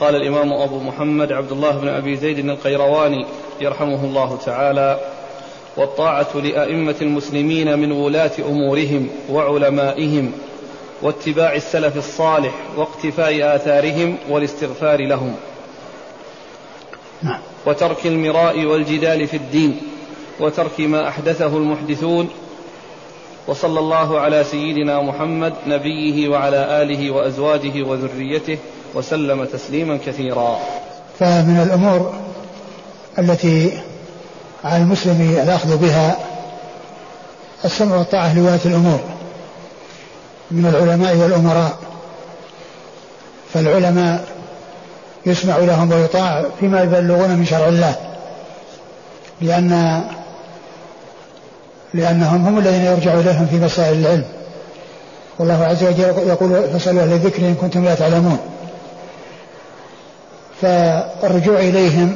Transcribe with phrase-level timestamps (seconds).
[0.00, 3.26] قال الإمام أبو محمد عبد الله بن أبي زيد القيرواني
[3.60, 5.00] يرحمه الله تعالى
[5.76, 10.32] والطاعة لأئمة المسلمين من ولاة أمورهم وعلمائهم
[11.02, 15.36] واتباع السلف الصالح واقتفاء آثارهم والاستغفار لهم
[17.22, 17.40] نعم.
[17.66, 19.80] وترك المراء والجدال في الدين
[20.40, 22.28] وترك ما أحدثه المحدثون
[23.46, 28.58] وصلى الله على سيدنا محمد نبيه وعلى آله وأزواجه وذريته
[28.94, 30.58] وسلم تسليما كثيرا.
[31.18, 32.14] فمن الأمور
[33.18, 33.78] التي
[34.64, 36.16] على المسلم الأخذ بها
[37.64, 39.00] السمع والطاعة لولاة الأمور.
[40.50, 41.78] من العلماء والأمراء.
[43.54, 44.24] فالعلماء
[45.26, 47.94] يسمع لهم ويطاع فيما يبلغون من شرع الله.
[49.40, 50.02] لأن
[51.94, 54.24] لأنهم هم الذين يرجع إليهم في مسائل العلم.
[55.38, 58.38] والله عز وجل يقول فاسألوا أهل الذكر إن كنتم لا تعلمون.
[60.60, 62.14] فالرجوع إليهم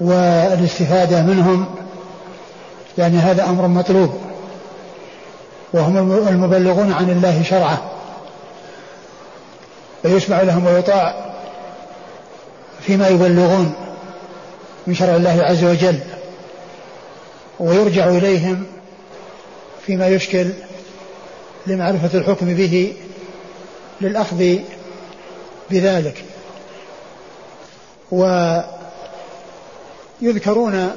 [0.00, 1.66] والاستفادة منهم
[2.98, 4.20] يعني هذا أمر مطلوب
[5.72, 7.82] وهم المبلغون عن الله شرعه
[10.02, 11.32] فيسمع لهم ويطاع
[12.80, 13.72] فيما يبلغون
[14.86, 15.98] من شرع الله عز وجل
[17.60, 18.64] ويرجع إليهم
[19.86, 20.50] فيما يشكل
[21.66, 22.94] لمعرفة الحكم به
[24.00, 24.56] للأخذ
[25.70, 26.24] بذلك.
[30.20, 30.90] ويذكرون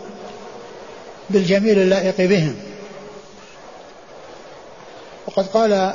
[1.30, 2.55] بالجميل اللائق بهم.
[5.27, 5.93] وقد قال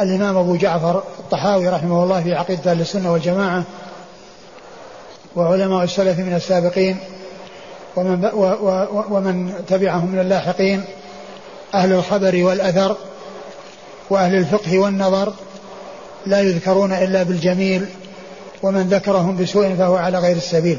[0.00, 3.62] الإمام أبو جعفر الطحاوي رحمه الله في عقيدة أهل السنة والجماعة
[5.36, 6.98] وعلماء السلف من السابقين
[7.96, 8.28] ومن,
[9.10, 10.84] ومن تبعهم من اللاحقين
[11.74, 12.96] أهل الخبر والأثر
[14.10, 15.32] وأهل الفقه والنظر
[16.26, 17.86] لا يذكرون إلا بالجميل
[18.64, 20.78] ومن ذكرهم بسوء فهو على غير السبيل.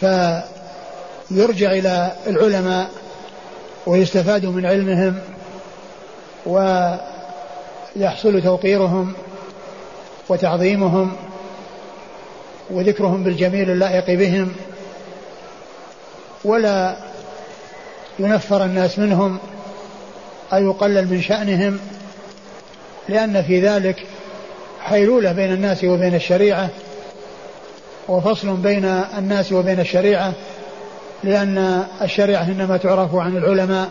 [0.00, 2.90] فيرجع إلى العلماء
[3.86, 5.18] ويستفاد من علمهم
[7.96, 9.12] ويحصل توقيرهم
[10.28, 11.16] وتعظيمهم
[12.70, 14.52] وذكرهم بالجميل اللائق بهم
[16.44, 16.96] ولا
[18.18, 19.38] ينفر الناس منهم
[20.52, 21.78] أو يقلل من شأنهم
[23.08, 24.06] لأن في ذلك
[24.84, 26.68] حيلولة بين الناس وبين الشريعة
[28.08, 28.84] وفصل بين
[29.18, 30.32] الناس وبين الشريعة
[31.24, 33.88] لأن الشريعة إنما تعرف عن العلماء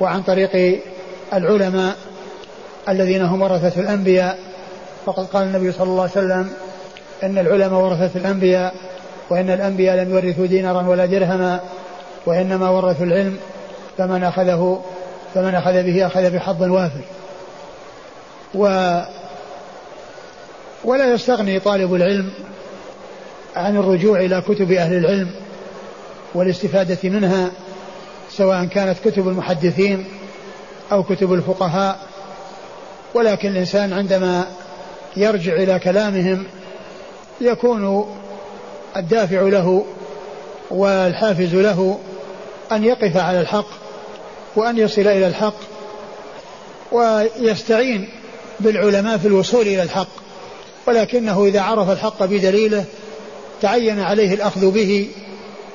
[0.00, 0.80] وعن طريق
[1.32, 1.96] العلماء
[2.88, 4.38] الذين هم ورثة الأنبياء.
[5.06, 6.52] فقد قال النبي صلى الله عليه وسلم
[7.22, 8.74] إن العلماء ورثة الأنبياء
[9.30, 11.60] وإن الأنبياء لم يورثوا دينارا ولا درهما
[12.26, 13.38] وإنما ورثوا العلم
[13.98, 14.82] فمن أخذه
[15.34, 17.00] فمن أخذ به أخذ بحظ وافر.
[18.54, 18.66] و
[20.84, 22.30] ولا يستغني طالب العلم
[23.56, 25.30] عن الرجوع إلى كتب أهل العلم
[26.34, 27.50] والاستفادة منها
[28.30, 30.04] سواء كانت كتب المحدثين
[30.92, 32.06] أو كتب الفقهاء.
[33.14, 34.46] ولكن الإنسان عندما
[35.16, 36.44] يرجع إلى كلامهم
[37.40, 38.06] يكون
[38.96, 39.84] الدافع له
[40.70, 41.98] والحافز له
[42.72, 43.66] أن يقف على الحق
[44.56, 45.54] وأن يصل إلى الحق
[46.92, 48.08] ويستعين
[48.60, 50.08] بالعلماء في الوصول إلى الحق.
[50.90, 52.84] ولكنه إذا عرف الحق بدليله
[53.62, 55.08] تعين عليه الأخذ به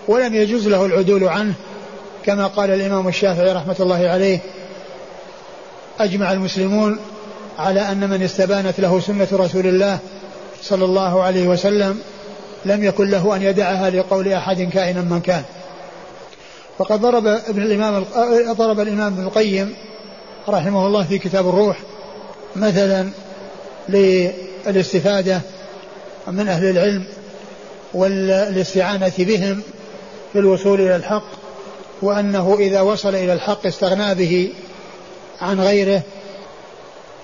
[0.07, 1.53] ولم يجوز له العدول عنه
[2.25, 4.39] كما قال الإمام الشافعي رحمة الله عليه
[5.99, 6.99] أجمع المسلمون
[7.59, 9.99] على أن من استبانت له سنة رسول الله
[10.61, 11.99] صلى الله عليه وسلم
[12.65, 15.43] لم يكن له أن يدعها لقول أحد كائنا من كان.
[16.79, 18.05] وقد ضرب ابن الإمام
[18.51, 19.73] ضرب الإمام ابن القيم
[20.49, 21.77] رحمه الله في كتاب الروح
[22.55, 23.09] مثلا
[24.67, 25.41] للاستفادة
[26.27, 27.05] من أهل العلم
[27.93, 29.61] والاستعانة بهم
[30.33, 31.25] في الوصول إلى الحق
[32.01, 34.53] وأنه إذا وصل إلى الحق استغنى به
[35.41, 36.01] عن غيره.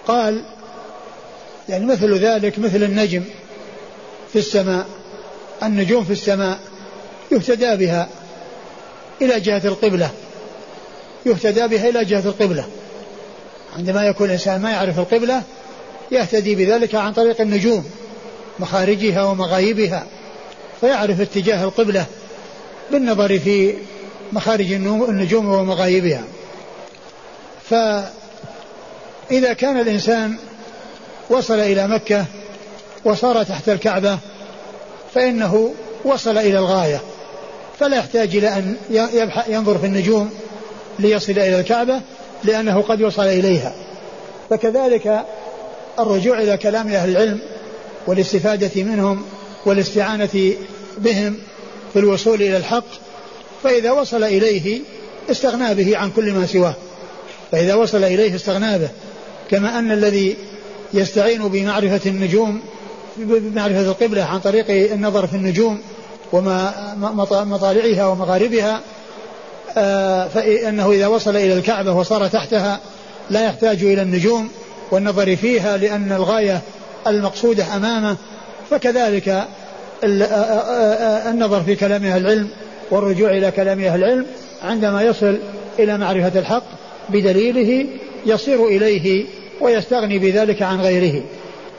[0.07, 0.43] قال
[1.69, 3.23] يعني مثل ذلك مثل النجم
[4.33, 4.85] في السماء
[5.63, 6.59] النجوم في السماء
[7.31, 8.09] يهتدى بها
[9.21, 10.09] إلى جهة القبلة
[11.25, 12.65] يهتدى بها إلى جهة القبلة.
[13.77, 15.43] عندما يكون الإنسان ما يعرف القبلة
[16.11, 17.85] يهتدي بذلك عن طريق النجوم
[18.59, 20.05] مخارجها ومغايبها
[20.81, 22.05] فيعرف اتجاه القبلة
[22.91, 23.73] بالنظر في
[24.33, 26.23] مخارج النجوم ومغايبها.
[27.69, 30.35] فإذا كان الإنسان
[31.29, 32.25] وصل إلى مكة
[33.05, 34.17] وصار تحت الكعبة
[35.13, 35.73] فإنه
[36.05, 37.01] وصل إلى الغاية.
[37.79, 38.75] فلا يحتاج إلى أن
[39.47, 40.29] ينظر في النجوم
[40.99, 42.01] ليصل إلى الكعبة
[42.43, 43.73] لأنه قد وصل إليها.
[44.49, 45.25] فكذلك
[46.01, 47.39] الرجوع إلى كلام أهل العلم
[48.07, 49.21] والاستفادة منهم
[49.65, 50.53] والاستعانة
[50.97, 51.35] بهم
[51.93, 52.85] في الوصول إلى الحق
[53.63, 54.79] فإذا وصل إليه
[55.31, 56.75] استغنى به عن كل ما سواه.
[57.51, 58.89] فإذا وصل إليه استغنى به
[59.49, 60.35] كما أن الذي
[60.93, 62.61] يستعين بمعرفة النجوم
[63.17, 65.81] بمعرفة القبلة عن طريق النظر في النجوم
[66.31, 66.95] وما
[67.45, 68.81] مطالعها ومغاربها
[69.77, 72.79] آه، فإنه إذا وصل إلى الكعبة وصار تحتها
[73.29, 74.49] لا يحتاج إلى النجوم
[74.91, 76.61] والنظر فيها لأن الغاية
[77.07, 78.15] المقصودة أمامه
[78.69, 79.47] فكذلك
[81.29, 82.49] النظر في كلام أهل العلم
[82.91, 84.25] والرجوع إلى كلام أهل العلم
[84.63, 85.37] عندما يصل
[85.79, 86.63] إلى معرفة الحق
[87.09, 87.85] بدليله
[88.25, 89.25] يصير إليه
[89.61, 91.23] ويستغني بذلك عن غيره.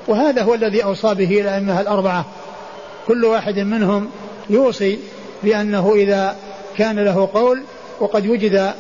[0.09, 2.27] وهذا هو الذي أوصى به الأئمة الأربعة.
[3.07, 4.11] كل واحد منهم
[4.51, 4.99] يوصي
[5.43, 6.37] بأنه إذا
[6.79, 7.63] كان له قول
[8.01, 8.73] وقد وجد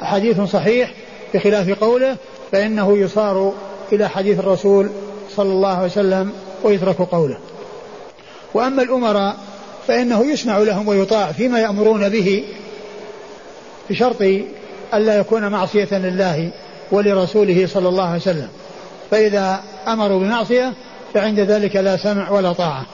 [0.00, 0.90] حديث صحيح
[1.34, 2.16] بخلاف قوله
[2.54, 3.52] فإنه يصار
[3.92, 4.90] إلى حديث الرسول
[5.36, 7.38] صلى الله عليه وسلم ويترك قوله.
[8.54, 9.36] وأما الأمراء
[9.88, 12.44] فإنه يسمع لهم ويطاع فيما يأمرون به
[13.90, 14.22] بشرط
[14.94, 16.50] ألا يكون معصية لله
[16.90, 18.48] ولرسوله صلى الله عليه وسلم.
[19.10, 20.72] فإذا أمروا بمعصية
[21.14, 22.86] فعند ذلك لا سمع ولا طاعة.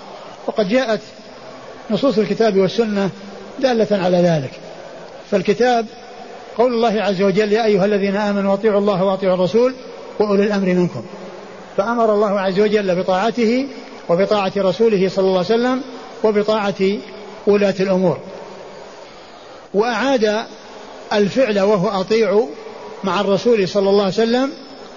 [0.46, 1.00] وقد جاءت
[1.90, 3.10] نصوص الكتاب والسنة
[3.58, 4.50] دالة على ذلك.
[5.30, 5.86] فالكتاب
[6.60, 9.74] قول الله عز وجل يا أيها الذين آمنوا أطيعوا الله وأطيعوا الرسول
[10.18, 11.02] وأولي الأمر منكم.
[11.76, 13.66] فأمر الله عز وجل بطاعته
[14.08, 15.80] وبطاعة رسوله صلى الله عليه وسلم
[16.24, 16.82] وبطاعة
[17.46, 18.18] ولاة الأمور.
[19.74, 20.44] وأعاد
[21.12, 22.44] الفعل وهو أطيع
[23.04, 24.50] مع الرسول صلى الله عليه وسلم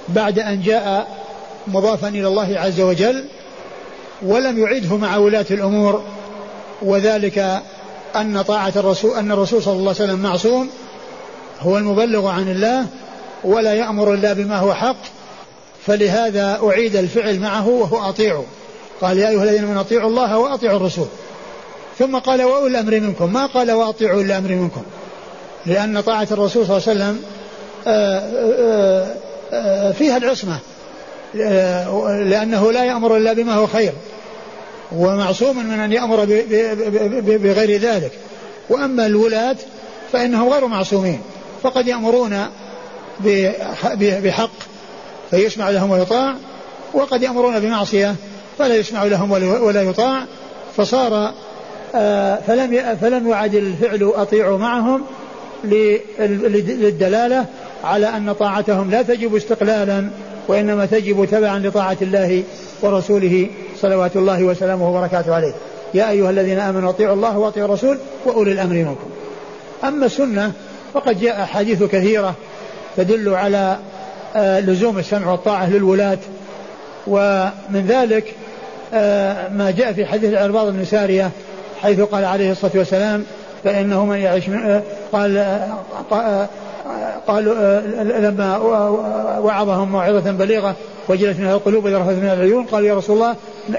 [0.09, 1.07] بعد أن جاء
[1.67, 3.25] مضافا إلى الله عز وجل
[4.21, 6.03] ولم يعده مع ولاة الأمور.
[6.81, 7.61] وذلك
[8.15, 10.69] أن طاعة الرسول أن الرسول صلى الله عليه وسلم معصوم
[11.65, 12.85] هو المبلغ عن الله
[13.43, 14.97] ولا يأمر إلا بما هو حق
[15.85, 18.45] فلهذا أعيد الفعل معه وهو أطيعه
[19.01, 21.07] قال يا أيها الذين من أطيعوا الله وأطيعوا الرسول.
[21.99, 23.33] ثم قال وأولي الأمر منكم.
[23.33, 24.81] ما قال وأطيعوا الأمر منكم؟
[25.65, 27.23] لأن طاعة الرسول صلى الله عليه وسلم
[27.87, 29.15] آه، آه،
[29.53, 30.59] آه، فيها العصمة.
[32.23, 33.93] لأنه لا يأمر إلا بما هو خير.
[34.91, 36.25] ومعصوم من أن يأمر
[37.37, 38.11] بغير ذلك.
[38.69, 39.55] وأما الولاة
[40.11, 41.21] فإنهم غير معصومين.
[41.63, 42.37] فقد يأمرون
[44.23, 44.51] بحق
[45.31, 46.35] فيسمع لهم ويطاع
[46.93, 48.15] وقد يأمرون بمعصية
[48.59, 49.31] فلا يسمع لهم
[49.61, 50.25] ولا يطاع
[50.77, 51.33] فصار
[52.47, 55.01] فلم فلم يعد الفعل أطيعوا معهم
[55.63, 57.45] للدلالة
[57.83, 60.09] على أن طاعتهم لا تجب استقلالا
[60.47, 62.43] وإنما تجب تبعا لطاعة الله
[62.81, 63.47] ورسوله
[63.81, 65.53] صلوات الله وسلامه وبركاته عليه.
[65.93, 69.09] يا أيها الذين آمنوا أطيعوا الله وأطيعوا الرسول وأولي الأمر منكم.
[69.83, 70.51] أما السنة
[70.93, 72.35] فقد جاء أحاديث كثيرة
[72.97, 73.77] تدل على
[74.35, 76.17] آه، لزوم السمع والطاعة للولاة.
[77.07, 78.35] ومن ذلك
[78.93, 81.31] آه، ما جاء في حديث العرباض بن سارية
[81.81, 83.23] حيث قال عليه الصلاة والسلام
[83.63, 84.43] فإنه من يعيش
[85.11, 85.61] قال
[87.27, 87.79] قالوا
[88.19, 88.57] لما
[89.37, 90.75] وعظهم موعظة بليغة
[91.09, 93.35] وجلت منها القلوب ورفت منها العيون قالوا يا رسول الله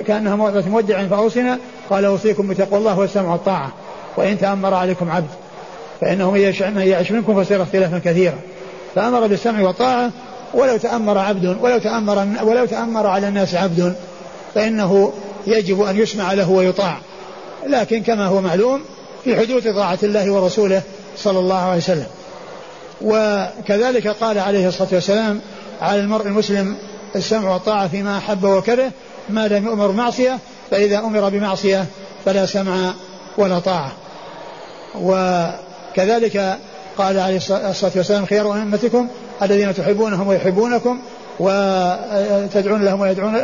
[0.07, 1.59] كأنها موعظة مودع فأوصنا.
[1.91, 3.73] قال أوصيكم بتقوى الله والسمع والطاعة
[4.17, 5.44] وإن تأمر عليكم عبد.
[6.05, 6.41] فإنه من
[6.77, 8.39] يعش منكم فسير اختلافا كثيرا.
[8.95, 10.11] فأمر بالسمع والطاعة
[10.55, 13.95] ولو تأمر عبد ولو تأمر ولو تأمر على الناس عبد
[14.55, 15.13] فإنه
[15.47, 16.99] يجب أن يسمع له ويطاع.
[17.67, 18.81] لكن كما هو معلوم
[19.25, 20.83] في حدود طاعة الله ورسوله
[21.17, 22.07] صلى الله عليه وسلم.
[23.03, 25.41] وكذلك قال عليه الصلاة والسلام
[25.81, 26.77] على المرء المسلم
[27.17, 28.91] السمع والطاعة فيما أحب وكره
[29.29, 30.39] ما لم يؤمر معصية
[30.71, 31.85] فإذا أمر بمعصية
[32.25, 32.93] فلا سمع
[33.39, 33.93] ولا طاعة.
[35.95, 36.59] وكذلك
[36.99, 39.09] قال عليه الصلاة والسلام خيار أئمتكم
[39.43, 40.99] الذين تحبونهم ويحبونكم
[41.41, 43.35] وتدعون لهم ويدعون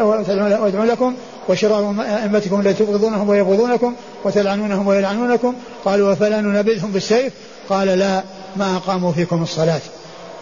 [0.61, 1.15] ويدعون لكم
[1.49, 5.55] وشرار أئمتكم التي تبغضونهم ويبغضونكم وتلعنونهم ويلعنونكم.
[5.85, 7.33] قالوا وفلا ننبذهم بالسيف؟
[7.69, 8.23] قال لا
[8.57, 9.81] ما أقاموا فيكم الصلاة.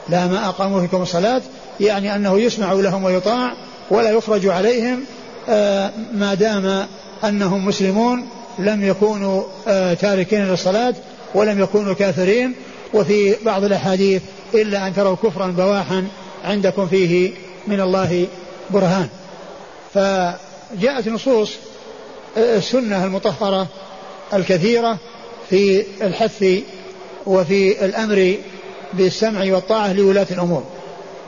[0.08, 1.42] لا ما أقاموا فيكم الصلاة
[1.80, 3.52] يعني أنه يسمع لهم ويطاع
[3.90, 5.00] ولا يخرج عليهم
[5.48, 6.86] آه، ما دام
[7.24, 10.94] أنهم مسلمون لم يكونوا آه، تاركين للصلاة
[11.34, 12.54] ولم يكونوا كافرين
[12.94, 14.22] وفي بعض الأحاديث
[14.54, 16.06] إلا أن تروا كفرا بواحا
[16.44, 17.30] عندكم فيه
[17.66, 18.26] من الله
[18.70, 19.08] برهان.
[19.94, 21.50] فجاءت نصوص
[22.36, 23.66] السنة المطهرة
[24.34, 24.98] الكثيرة
[25.50, 26.44] في الحث
[27.26, 28.34] وفي الأمر
[28.92, 30.64] بالسمع والطاعة لولاة الأمور.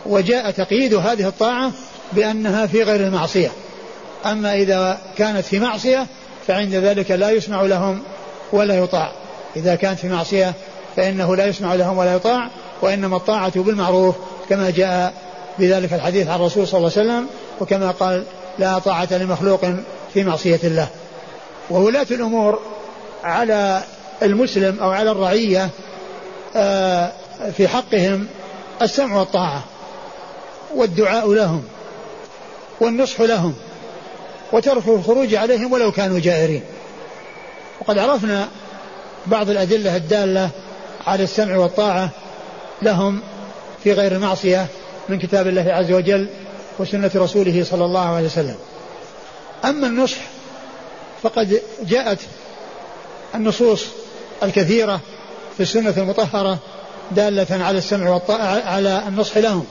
[0.07, 1.73] وجاء تقييد هذه الطاعة
[2.13, 3.51] بأنها في غير المعصية.
[4.27, 6.07] أما إذا كانت في معصية
[6.47, 8.03] فعند ذلك لا يسمع لهم
[8.53, 9.20] ولا يطاع.
[9.57, 10.55] إذا كانت في معصية
[10.97, 12.51] فإنه لا يسمع لهم ولا يطاع
[12.83, 14.15] وإنما الطاعة بالمعروف
[14.49, 15.15] كما جاء
[15.59, 17.27] بذلك الحديث عن الرسول صلى الله عليه وسلم
[17.61, 18.25] وكما قال
[18.59, 19.61] لا طاعة لمخلوق
[20.15, 20.89] في معصية الله.
[21.71, 22.61] وولاة الأمور
[23.25, 23.83] على
[24.23, 25.69] المسلم أو على الرعية
[26.57, 27.13] آه،
[27.57, 28.27] في حقهم
[28.83, 29.65] السمع والطاعة
[30.75, 31.65] والدعاء لهم
[32.81, 33.55] والنصح لهم
[34.53, 36.63] وترك الخروج عليهم ولو كانوا جائرين.
[37.81, 38.49] وقد عرفنا
[39.27, 40.51] بعض الأدلة الدالة
[41.07, 42.11] على السمع والطاعة
[42.83, 43.21] لهم
[43.85, 44.67] في غير المعصية
[45.09, 46.27] من كتاب الله عز وجل
[46.79, 48.57] وسنة رسوله صلى الله عليه وسلم.
[49.65, 50.19] أما النصح
[51.23, 52.19] فقد جاءت
[53.35, 53.87] النصوص
[54.43, 55.01] الكثيرة
[55.57, 56.59] في السنة المطهرة
[57.11, 59.65] دالة على السمع والطاعة على النصح لهم.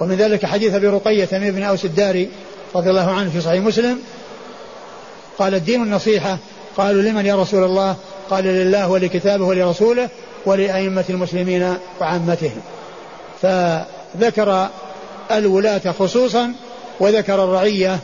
[0.00, 2.30] ومن ذلك حديث أبي رقية بن أوس الداري
[2.74, 3.98] رضي الله عنه في صحيح مسلم.
[5.38, 6.38] قال الدين النصيحة
[6.76, 7.96] قالوا لمن يا رسول الله؟
[8.30, 10.08] قال لله ولكتابه ولرسوله
[10.46, 12.60] ولأئمة المسلمين وعامتهم.
[13.42, 14.68] فذكر
[15.30, 16.52] الولاة خصوصا
[17.00, 17.98] وذكر الرعية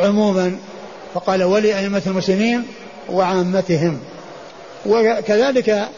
[0.00, 0.56] عموما
[1.14, 2.62] فقال ولأئمة المسلمين
[3.10, 4.00] وعامتهم.
[4.86, 5.88] وكذلك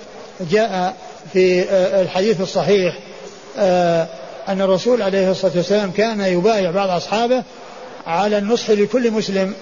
[0.50, 0.96] جاء
[1.32, 1.64] في
[2.00, 2.98] الحديث الصحيح
[3.58, 4.06] آه،
[4.48, 7.42] أن الرسول عليه الصلاة والسلام كان يبايع بعض أصحابه
[8.06, 9.54] على النصح لكل مسلم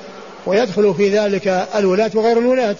[0.47, 2.77] ويدخل في ذلك الولاة وغير الولاة.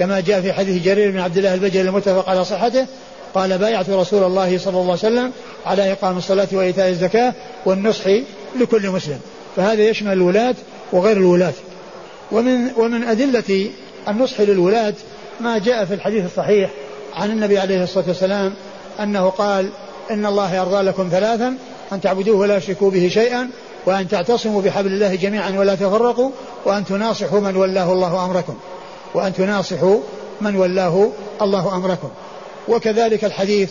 [0.00, 2.86] كما جاء في حديث جرير بن عبد الله البجلي المتفق على صحته
[3.34, 5.32] قال بايعت رسول الله صلى الله عليه وسلم
[5.66, 7.34] على إقام الصلاة وإيتاء الزكاة
[7.66, 8.04] والنصح
[8.60, 9.20] لكل مسلم
[9.56, 10.54] فهذا يشمل الولاة
[10.92, 11.52] وغير الولاة.
[12.32, 13.70] ومن ومن أدلة
[14.08, 14.94] النصح للولاة
[15.40, 16.70] ما جاء في الحديث الصحيح
[17.14, 18.54] عن النبي عليه الصلاة والسلام
[19.00, 19.68] أنه قال
[20.10, 21.54] إن الله يرضى لكم ثلاثا
[21.92, 23.50] أن تعبدوه ولا تشركوا به شيئا
[23.86, 26.30] وأن تعتصموا بحبل الله جميعا ولا تفرقوا
[26.64, 28.56] وأن تناصحوا من ولاه الله أمركم.
[29.14, 30.00] وأن تناصحوا
[30.40, 31.08] من ولاه
[31.42, 32.08] الله أمركم.
[32.68, 33.70] وكذلك الحديث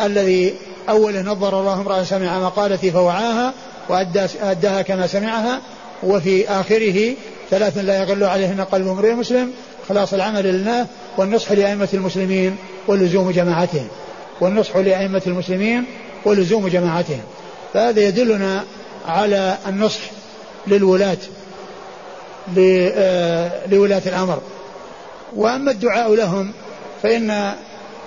[0.00, 0.54] الذي
[0.88, 3.54] أوله نظر الله امرأ سمع مقالتي فوعاها
[3.88, 5.60] وأداها كما سمعها
[6.02, 7.14] وفي آخره
[7.50, 9.52] ثلاث لا يغل عليهن قلب امرئ مسلم
[9.88, 13.88] خلاص العمل لله والنصح لأئمة المسلمين ولزوم جماعتهم.
[14.40, 15.84] والنصح لأئمة المسلمين
[16.24, 17.22] ولزوم جماعتهم.
[17.74, 18.64] فهذا يدلنا
[19.08, 20.00] على النصح
[20.66, 21.16] للولاة
[22.58, 24.40] آه، لولاة الأمر.
[25.36, 26.52] وأما الدعاء لهم
[27.02, 27.54] فإن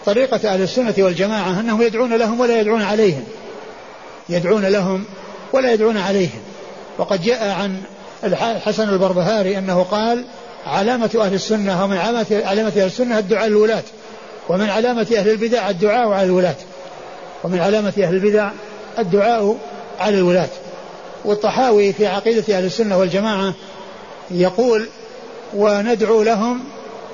[0.06, 3.24] طريقة أهل السنة والجماعة أنهم يدعون لهم ولا يدعون عليهم.
[4.30, 5.06] يدعون لهم
[5.54, 6.40] ولا يدعون عليهم.
[6.98, 7.82] وقد جاء عن
[8.24, 10.26] الحسن البربهاري أنه قال
[10.66, 13.84] علامة أهل السنة ومن علامة علامة أهل السنة الدعاء للولاة
[14.50, 16.56] ومن علامة أهل البدع الدعاء على الولاة
[17.44, 18.50] ومن علامة أهل البدع
[19.00, 19.58] الدعاء
[20.00, 20.50] على الولاة.
[21.26, 23.54] والطحاوي في عقيدة أهل السنة والجماعة
[24.32, 24.88] يقول
[25.54, 26.64] وندعو لهم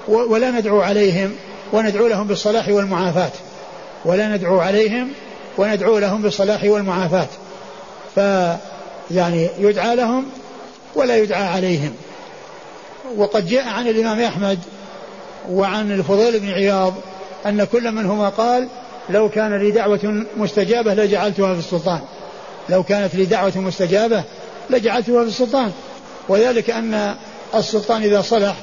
[0.08, 1.36] ولا ندعو عليهم
[1.74, 3.32] وندعو لهم بالصلاح والمعافاة.
[4.06, 5.12] ولا ندعو عليهم
[5.58, 7.28] وندعو لهم بالصلاح والمعافاة.
[8.16, 10.26] فيعني يدعى لهم
[10.96, 11.94] ولا يدعى عليهم.
[13.16, 14.60] وقد جاء عن الإمام أحمد
[15.50, 16.94] وعن الفضيل بن عياض
[17.46, 18.68] أن كل منهما قال
[19.10, 22.00] لو كان لي دعوة مستجابة لجعلتها في السلطان.
[22.70, 24.24] لو كانت لي دعوة مستجابة
[24.70, 25.72] لجعلتها في السلطان.
[26.30, 27.16] وذلك أن
[27.56, 28.56] السلطان إذا صلح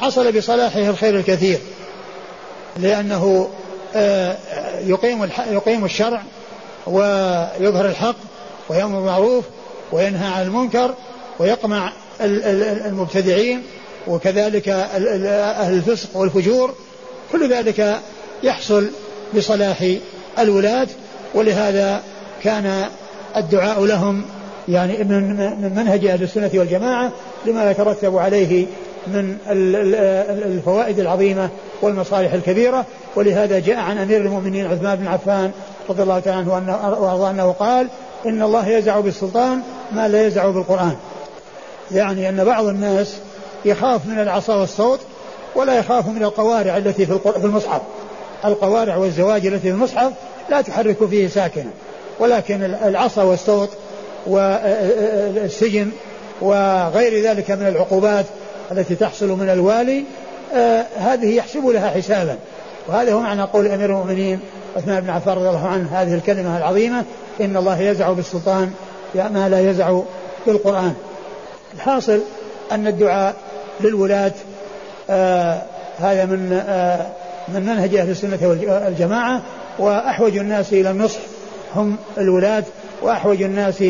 [0.00, 1.58] حصل بصلاحه الخير الكثير
[2.76, 3.50] لأنه
[3.96, 4.36] آه،
[4.86, 6.22] يقيم يقيم الشرع
[6.86, 8.16] ويظهر الحق
[8.68, 9.44] ويأمر بالمعروف
[9.92, 10.94] وينهى عن المنكر
[11.38, 13.62] ويقمع المبتدعين
[14.06, 16.74] وكذلك أهل الفسق والفجور.
[17.32, 18.00] كل ذلك
[18.42, 18.90] يحصل
[19.36, 19.92] بصلاح
[20.38, 20.86] الولاة
[21.34, 22.02] ولهذا
[22.42, 22.88] كان
[23.36, 24.24] الدعاء لهم
[24.68, 27.12] يعني من منهج أهل السنة والجماعة
[27.46, 28.66] لما يترتب عليه
[29.06, 29.36] من
[30.46, 31.48] الفوائد العظيمة
[31.82, 32.84] والمصالح الكبيرة.
[33.16, 35.50] ولهذا جاء عن أمير المؤمنين عثمان بن عفان
[35.88, 37.88] رضي الله تعالى عنه وأرضاه أنه قال
[38.26, 39.60] إن الله يزع بالسلطان
[39.92, 40.96] ما لا يزع بالقرآن.
[41.92, 43.16] يعني أن بعض الناس
[43.64, 45.00] يخاف من العصا والصوت
[45.54, 47.80] ولا يخاف من القوارع التي في المصحف.
[48.44, 50.12] القوارع والزواج التي في المصحف
[50.50, 51.70] لا تحرك فيه ساكنا.
[52.20, 53.70] ولكن العصا والصوت
[54.26, 55.90] والسجن
[56.40, 58.24] وغير ذلك من العقوبات
[58.72, 60.04] التي تحصل من الوالي
[60.54, 62.38] آه هذه يحسب لها حسابا.
[62.88, 64.40] وهذا هو معنى قول أمير المؤمنين
[64.76, 67.04] عثمان بن عفان رضي الله عنه هذه الكلمة العظيمة
[67.40, 68.70] إن الله يزع بالسلطان
[69.14, 70.00] ما لا يزع
[70.46, 70.94] بالقرآن.
[71.74, 72.20] الحاصل
[72.72, 73.34] أن الدعاء
[73.80, 74.32] للولاة
[75.10, 75.62] آه
[75.98, 77.06] هذا من آه
[77.48, 79.42] من منهج أهل السنة والجماعة
[79.78, 81.20] وأحوج الناس إلى النصح
[81.76, 82.64] هم الولاة
[83.02, 83.80] وأحوج الناس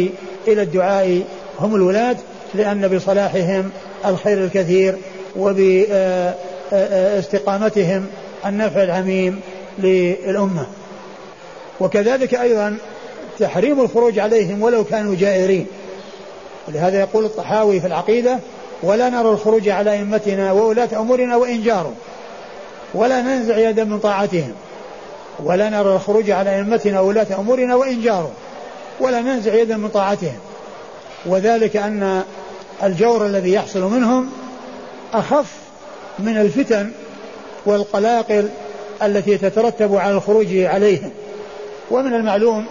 [0.49, 1.23] إلى الدعاء
[1.61, 2.16] هم الولاة
[2.54, 3.71] لأن بصلاحهم
[4.06, 4.96] الخير الكثير
[5.37, 8.06] وباستقامتهم
[8.46, 9.40] النفع العميم
[9.78, 10.66] للأمة.
[11.80, 12.76] وكذلك أيضا
[13.38, 15.66] تحريم الخروج عليهم ولو كانوا جائرين.
[16.68, 18.38] ولهذا يقول الطحاوي في العقيدة
[18.82, 21.92] ولا نرى الخروج على أئمتنا وولاة أمورنا وإن جاروا.
[22.94, 24.52] ولا ننزع يدا من طاعتهم.
[25.44, 28.30] ولا نرى الخروج على أئمتنا وولاة أمورنا وإن جاروا.
[29.00, 30.38] ولا ننزع يدا من طاعتهم.
[31.26, 32.23] وذلك أن
[32.83, 34.31] الجور الذي يحصل منهم
[35.12, 35.47] أخف
[36.19, 36.90] من الفتن
[37.66, 38.49] والقلاقل
[39.02, 41.11] التي تترتب على الخروج عليهم.
[41.90, 42.66] ومن المعلوم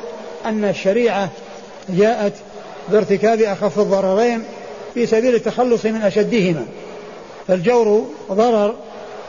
[0.45, 1.29] أن الشريعة
[1.89, 2.33] جاءت
[2.91, 4.43] بارتكاب أخف الضررين
[4.93, 6.65] في سبيل التخلص من أشدهما.
[7.47, 8.75] فالجور ضرر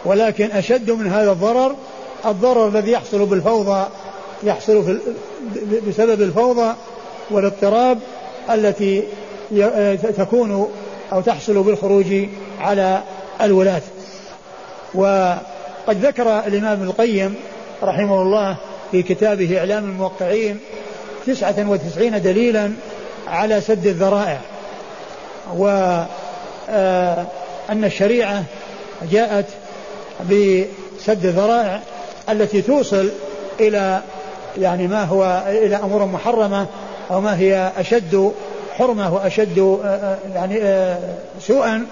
[0.04, 1.76] ولكن أشد من هذا الضرر
[2.26, 3.86] الضرر الذي يحصل بالفوضى
[4.42, 4.98] يحصل في
[5.88, 6.74] بسبب الفوضى
[7.30, 7.98] والاضطراب
[8.50, 9.02] التي
[10.16, 10.68] تكون
[11.12, 12.06] أو تحصل بالخروج
[12.60, 13.02] على
[13.40, 13.82] الولاة.
[14.94, 17.34] وقد ذكر الإمام القيم
[17.82, 18.56] رحمه الله
[18.90, 20.58] في كتابه إعلام الموقعين
[21.26, 22.72] تسعة وتسعين دليلا
[23.28, 24.40] على سد الذرائع.
[25.56, 26.06] وأن
[26.68, 27.26] آه،
[27.72, 28.44] الشريعة
[29.10, 29.46] جاءت
[30.20, 31.80] بسد الذرائع
[32.28, 33.10] التي توصل
[33.60, 34.02] إلى
[34.58, 36.66] يعني ما هو إلى أمور محرمة
[37.10, 38.32] أو ما هي أشد
[38.78, 40.60] حرمة وأشد آه، آه، يعني
[41.40, 41.86] سوءا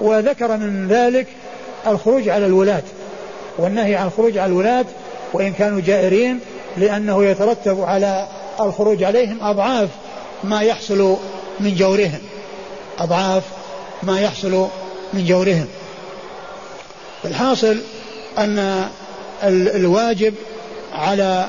[0.00, 1.26] وذكر من ذلك
[1.86, 2.82] الخروج على الولاة
[3.58, 4.84] والنهي عن الخروج على الولاة
[5.32, 6.40] وإن كانوا جائرين
[6.76, 8.26] لأنه يترتب على
[8.60, 9.88] الخروج عليهم أضعاف
[10.44, 11.16] ما يحصل
[11.60, 12.20] من جورهم.
[12.98, 13.42] أضعاف
[14.02, 14.68] ما يحصل
[15.12, 15.66] من جورهم.
[17.24, 17.76] الحاصل
[18.38, 18.88] أن
[19.44, 20.34] الواجب
[20.92, 21.48] على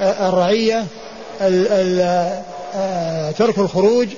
[0.00, 0.86] الرعية
[3.38, 4.08] ترك الخروج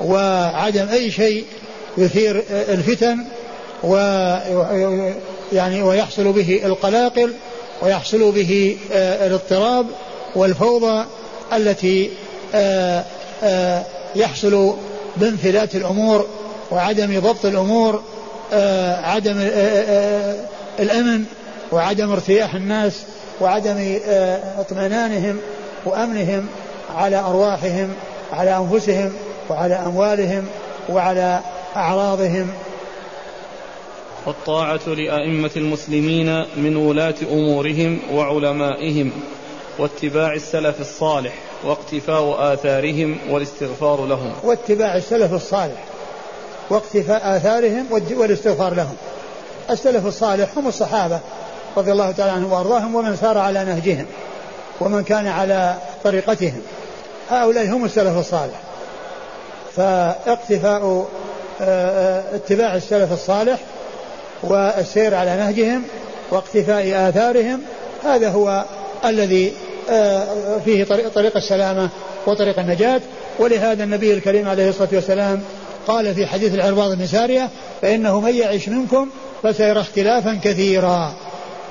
[0.00, 1.44] وعدم أي شيء
[1.98, 3.24] يثير الفتن
[3.84, 3.96] و
[5.52, 7.32] يعني ويحصل به القلاقل
[7.82, 8.76] ويحصل به
[9.26, 9.86] الاضطراب
[10.36, 11.04] والفوضى
[11.52, 12.10] التي
[14.16, 14.74] يحصل
[15.16, 16.26] بانفلات الأمور
[16.70, 18.02] وعدم ضبط الأمور
[19.02, 19.48] عدم
[20.78, 21.24] الأمن
[21.72, 23.02] وعدم ارتياح الناس
[23.40, 23.98] وعدم
[24.58, 25.38] اطمئنانهم
[25.84, 26.46] وأمنهم.
[26.94, 27.92] على أرواحهم
[28.32, 29.12] على أنفسهم
[29.50, 30.44] وعلى أموالهم
[30.88, 31.40] وعلى
[31.76, 32.50] أعراضهم.
[34.26, 39.12] والطاعة لأئمة المسلمين من ولاة أمورهم وعلمائهم
[39.78, 41.32] واتباع السلف الصالح
[41.64, 44.32] واقتفاء آثارهم والاستغفار لهم.
[44.44, 45.84] واتباع السلف الصالح
[46.70, 48.96] واقتفاء آثارهم والاستغفار لهم.
[49.70, 51.20] السلف الصالح هم الصحابة
[51.76, 54.06] رضي الله تعالى عنهم وأرضاهم ومن سار على نهجهم.
[54.80, 56.62] ومن كان على طريقتهم.
[57.30, 58.60] هؤلاء هم السلف الصالح.
[59.76, 61.08] فاقتفاء
[61.60, 63.58] آه، آه، اتباع السلف الصالح
[64.42, 65.82] والسير على نهجهم
[66.30, 67.62] واقتفاء آثارهم
[68.04, 68.64] هذا هو
[69.04, 69.52] الذي
[69.90, 70.26] آه،
[70.64, 70.84] فيه
[71.14, 71.88] طريق السلامة
[72.26, 73.00] وطريق النجاة.
[73.38, 75.42] ولهذا النبي الكريم عليه الصلاة والسلام
[75.86, 77.48] قال في حديث العرباض بن سارية
[77.82, 79.08] فإنه من يعش منكم
[79.42, 81.12] فسيرى اختلافا كثيرا.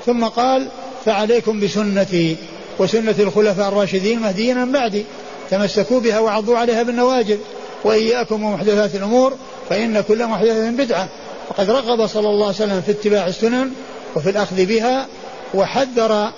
[0.05, 0.67] ثم قال
[1.05, 2.37] فعليكم بسنتي.
[2.79, 5.05] وسنة الخلفاء الراشدين مهديين من بعدي.
[5.49, 7.37] تمسكوا بها وعضوا عليها بالنواجذ.
[7.83, 9.33] وإياكم ومحدثات الأمور
[9.69, 11.09] فإن كل محدثة بدعة.
[11.49, 13.71] وقد رغب صلى الله عليه وسلم في اتباع السنن
[14.15, 15.07] وفي الأخذ بها
[15.53, 16.31] وحذر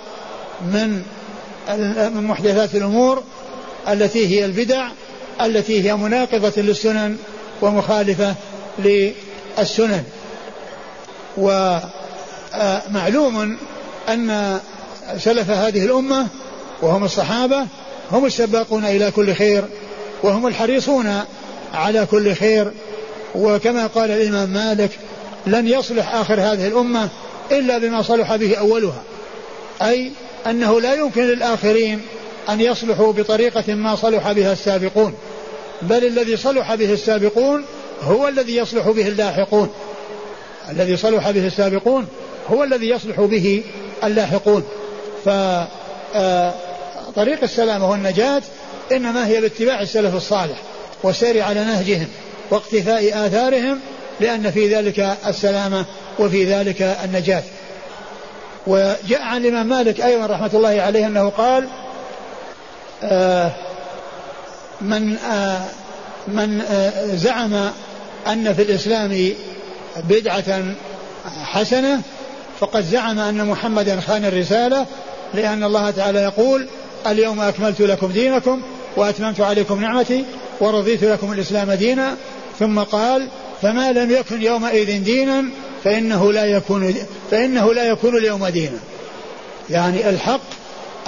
[0.72, 1.02] من
[2.14, 3.22] من محدثات الأمور
[3.88, 4.88] التي هي البدع
[5.40, 7.16] التي هي مناقضة للسنن
[7.62, 8.34] ومخالفة
[8.78, 10.04] للسنن.
[12.88, 13.58] ومعلوم
[14.08, 14.58] أن
[15.16, 16.26] سلف هذه الأمة
[16.82, 17.66] وهم الصحابة
[18.12, 19.64] هم السباقون إلى كل خير
[20.22, 21.24] وهم الحريصون
[21.74, 22.72] على كل خير.
[23.34, 24.90] وكما قال الإمام مالك
[25.46, 27.08] لن يصلح آخر هذه الأمة
[27.52, 29.02] إلا بما صلح به أولها.
[29.82, 30.12] أي
[30.46, 32.00] أنه لا يمكن للآخرين
[32.48, 35.14] أن يصلحوا بطريقة ما صلح بها السابقون
[35.82, 37.64] بل الذي صلح به السابقون
[38.02, 39.68] هو الذي يصلح به اللاحقون.
[40.70, 42.06] الذي صلح به السابقون
[42.50, 43.62] هو الذي يصلح به
[44.04, 44.62] اللاحقون.
[46.14, 48.42] فطريق السلامة والنجاة
[48.92, 50.56] إنما هي باتباع السلف الصالح
[51.02, 52.08] والسير على نهجهم
[52.50, 53.80] واقتفاء آثارهم
[54.20, 55.84] لأن في ذلك السلامة
[56.18, 57.42] وفي ذلك النجاة.
[58.66, 61.68] وجاء عن الإمام مالك أيضا رحمة الله عليه أنه قال
[63.02, 63.52] آه
[64.80, 65.60] من آه
[66.28, 67.70] من آه زعم
[68.26, 69.32] أن في الإسلام
[69.96, 70.74] بدعة
[71.44, 72.00] حسنة
[72.60, 74.86] فقد زعم أن محمدا خان الرسالة
[75.34, 76.66] لأن الله تعالى يقول
[77.06, 78.60] اليوم أكملت لكم دينكم
[78.96, 80.24] وأتممت عليكم نعمتي
[80.60, 82.16] ورضيت لكم الإسلام دينا.
[82.58, 83.28] ثم قال
[83.62, 85.44] فما لم يكن يومئذ دينا
[85.84, 86.94] فإنه لا يكون
[87.30, 88.78] فإنه لا يكون اليوم دينا.
[89.70, 90.40] يعني الحق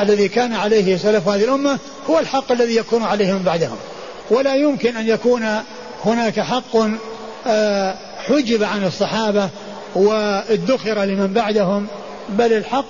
[0.00, 1.78] الذي كان عليه سلف هذه الأمة
[2.10, 3.76] هو الحق الذي يكون عليه من بعدهم.
[4.30, 5.42] ولا يمكن أن يكون
[6.04, 6.76] هناك حق
[7.46, 7.94] آه،
[8.26, 9.48] حجب عن الصحابة
[9.94, 11.86] وادخر لمن بعدهم
[12.28, 12.86] بل الحق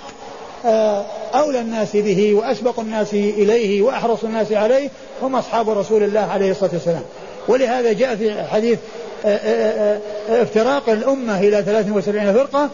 [1.35, 4.89] أولى الناس به وأسبق الناس إليه وأحرص الناس عليه
[5.21, 7.03] هم أصحاب رسول الله عليه الصلاة والسلام.
[7.47, 8.79] ولهذا جاء في حديث
[9.25, 12.69] آه، افتراق الأمة إلى 73 فرقة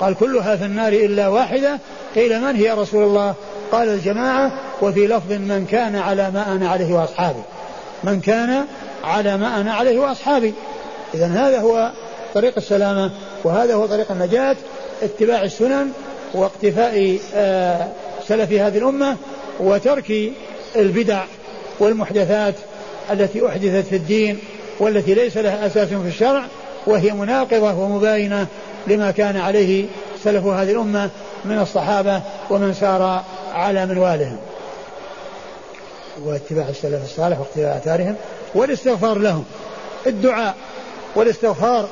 [0.00, 1.78] قال كلها في النار إلا واحدة
[2.14, 3.34] قيل من هي رسول الله؟
[3.72, 7.42] قال الجماعة وفي لفظ من كان على ما أنا عليه وأصحابي.
[8.04, 8.64] من كان
[9.04, 10.54] على ما أنا عليه وأصحابي.
[11.14, 11.92] إذا هذا هو
[12.34, 13.10] طريق السلامة
[13.44, 14.56] وهذا هو طريق النجاة
[15.02, 15.90] اتباع السنن
[16.34, 17.88] واقتفاء آه،
[18.28, 19.16] سلف هذه الأمة
[19.60, 20.32] وترك
[20.76, 21.22] البدع
[21.80, 22.54] والمحدثات
[23.10, 24.38] التي أحدثت في الدين
[24.80, 26.44] والتي ليس لها أساس في الشرع
[26.86, 28.46] وهي مناقضة ومباينة
[28.86, 29.86] لما كان عليه
[30.24, 31.10] سلف هذه الأمة
[31.44, 34.36] من الصحابة ومن سار على منوالهم.
[36.24, 38.14] واتباع السلف الصالح واقتفاء آثارهم
[38.54, 39.44] والاستغفار لهم.
[40.06, 40.54] الدعاء
[41.16, 41.88] والاستغفار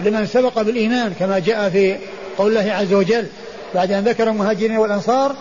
[0.00, 1.96] لمن سبق بالإيمان كما جاء في
[2.38, 3.26] قول الله عز وجل
[3.74, 5.34] بعد أن ذكر المهاجرين والأنصار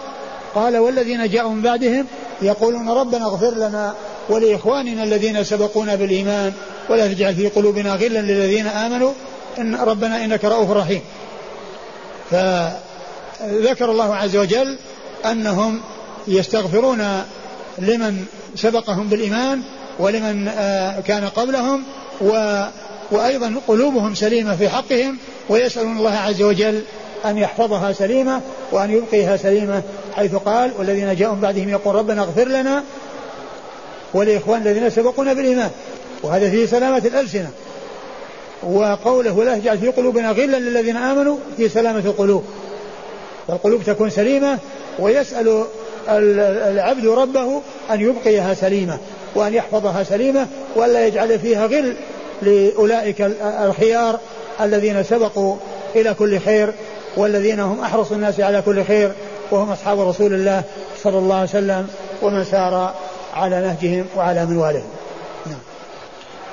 [0.56, 2.06] قال والذين جاءوا من بعدهم
[2.42, 3.94] يقولون ربنا اغفر لنا
[4.30, 6.54] ولإخواننا الذين سبقونا بالإيمان
[6.90, 9.12] ولا تجعل في قلوبنا غلا للذين آمنوا
[9.58, 11.02] إن ربنا إنك رؤوف رحيم.
[12.32, 14.78] فذكر الله عز وجل
[15.26, 15.82] أنهم
[16.28, 17.24] يستغفرون
[17.78, 19.62] لمن سبقهم بالإيمان
[20.00, 21.84] ولمن آه، كان قبلهم
[22.22, 22.64] و
[23.12, 25.18] وأيضا قلوبهم سليمة في حقهم
[25.50, 26.82] ويسألون الله عز وجل
[27.26, 29.82] أن يحفظها سليمة وأن يبقيها سليمة
[30.16, 32.84] حيث قال والذين جاءوا بعدهم يقول ربنا اغفر لنا
[34.14, 35.70] ولإخوان الذين سبقونا بالإيمان
[36.24, 37.52] وهذا فيه سلامة الألسنة.
[38.64, 42.44] وقوله ولا تجعل في قلوبنا غلا للذين آمنوا في سلامة القلوب.
[43.48, 44.58] فالقلوب تكون سليمة
[45.00, 45.66] ويسأل
[46.08, 48.98] العبد ربه أن يبقيها سليمة
[49.36, 51.96] وأن يحفظها سليمة وألا يجعل فيها غل
[52.42, 54.20] لأولئك الخيار
[54.62, 55.56] الذين سبقوا
[55.96, 56.74] إلى كل خير.
[57.18, 59.12] والذين هم أحرص الناس على كل خير
[59.52, 60.64] وهم أصحاب رسول الله
[61.04, 61.88] صلى الله عليه وسلم
[62.22, 62.96] ومن سار
[63.34, 64.90] على نهجهم وعلى منوالهم.
[65.46, 65.60] نعم.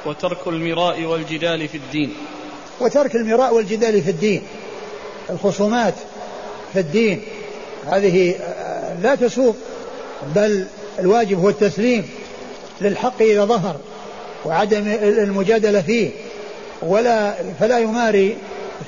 [0.07, 2.15] وترك المراء والجدال في الدين.
[2.81, 4.43] وترك المراء والجدال في الدين.
[5.31, 5.95] الخصومات
[6.73, 7.23] في الدين.
[7.87, 8.35] هذه
[9.03, 9.57] لا تسوق
[10.35, 10.67] بل
[10.99, 12.09] الواجب هو التسليم
[12.81, 13.77] للحق إذا ظهر
[14.45, 16.11] وعدم المجادلة فيه.
[16.83, 18.37] ولا فلا يماري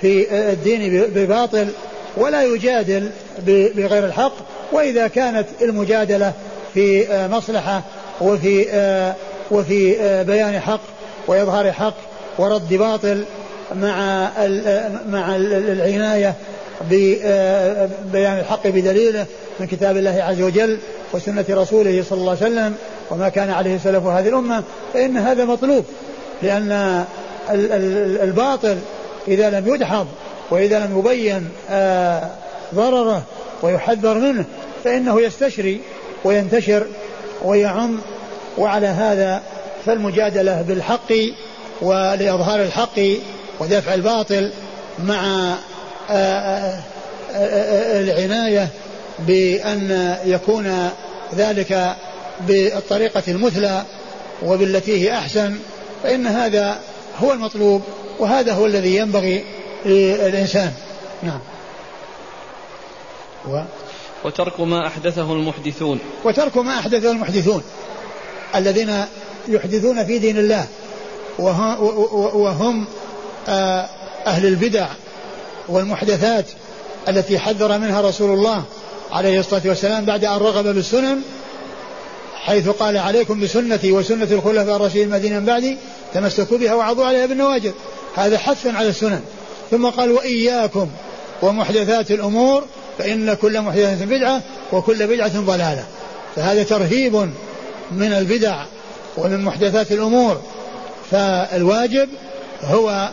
[0.01, 1.69] في الدين بباطل
[2.17, 3.11] ولا يجادل
[3.47, 4.33] بغير الحق
[4.73, 6.33] وإذا كانت المجادلة
[6.75, 7.83] في مصلحة
[8.21, 8.67] وفي
[9.51, 10.81] وفي بيان حق
[11.27, 11.95] وإظهار حق
[12.39, 13.25] ورد باطل
[13.75, 14.31] مع
[15.09, 16.35] مع العناية
[16.91, 19.27] ببيان الحق بدليله
[19.61, 20.79] من كتاب الله عز وجل
[21.13, 22.75] وسنة رسوله صلى الله عليه وسلم
[23.11, 24.63] وما كان عليه سلف هذه الأمة
[24.95, 25.85] فإن هذا مطلوب
[26.43, 27.05] لأن
[28.23, 28.79] الباطل
[29.29, 30.07] إذا لم يدحض
[30.51, 32.31] وإذا لم يبين آه،
[32.75, 33.23] ضرره
[33.63, 34.45] ويحذر منه
[34.85, 35.81] فإنه يستشري
[36.25, 36.87] وينتشر
[37.45, 37.99] ويعم
[38.59, 39.43] وعلى هذا
[39.87, 41.13] فالمجادلة بالحق
[41.83, 43.01] ولإظهار الحق
[43.61, 44.53] ودفع الباطل
[44.99, 45.55] مع
[46.11, 46.81] آه،
[47.35, 48.69] آه، العناية
[49.19, 50.91] بأن يكون
[51.35, 51.97] ذلك
[52.41, 53.83] بالطريقة المثلى
[54.43, 55.59] وبالتي هي أحسن
[56.03, 56.79] فإن هذا
[57.23, 57.83] هو المطلوب
[58.19, 59.45] وهذا هو الذي ينبغي
[59.85, 60.73] للإنسان.
[61.23, 61.41] نعم.
[63.49, 63.63] و
[64.25, 65.99] وترك ما أحدثه المحدثون.
[66.25, 67.63] وترك ما أحدثه المحدثون.
[68.55, 69.05] الذين
[69.49, 70.67] يحدثون في دين الله.
[71.39, 72.87] وهم
[73.49, 73.89] آه،
[74.27, 74.87] أهل البدع
[75.69, 76.45] والمحدثات
[77.09, 78.65] التي حذر منها رسول الله
[79.13, 81.21] عليه الصلاة والسلام بعد أن رغب بالسنن
[82.35, 85.77] حيث قال عليكم بسنتي وسنة الخلفاء الراشدين المدينة من بعدي
[86.15, 87.73] تمسكوا بها وعضوا عليها بالنواجذ.
[88.27, 89.21] هذا حث على السنن.
[89.71, 90.89] ثم قال وإياكم
[91.43, 92.65] ومحدثات الأمور
[92.99, 95.85] فإن كل محدثة بدعة وكل بدعة ضلالة.
[96.37, 97.15] فهذا ترهيب
[97.93, 98.65] من البدع
[99.17, 100.41] ومن محدثات الأمور.
[101.11, 102.09] فالواجب
[102.63, 103.11] هو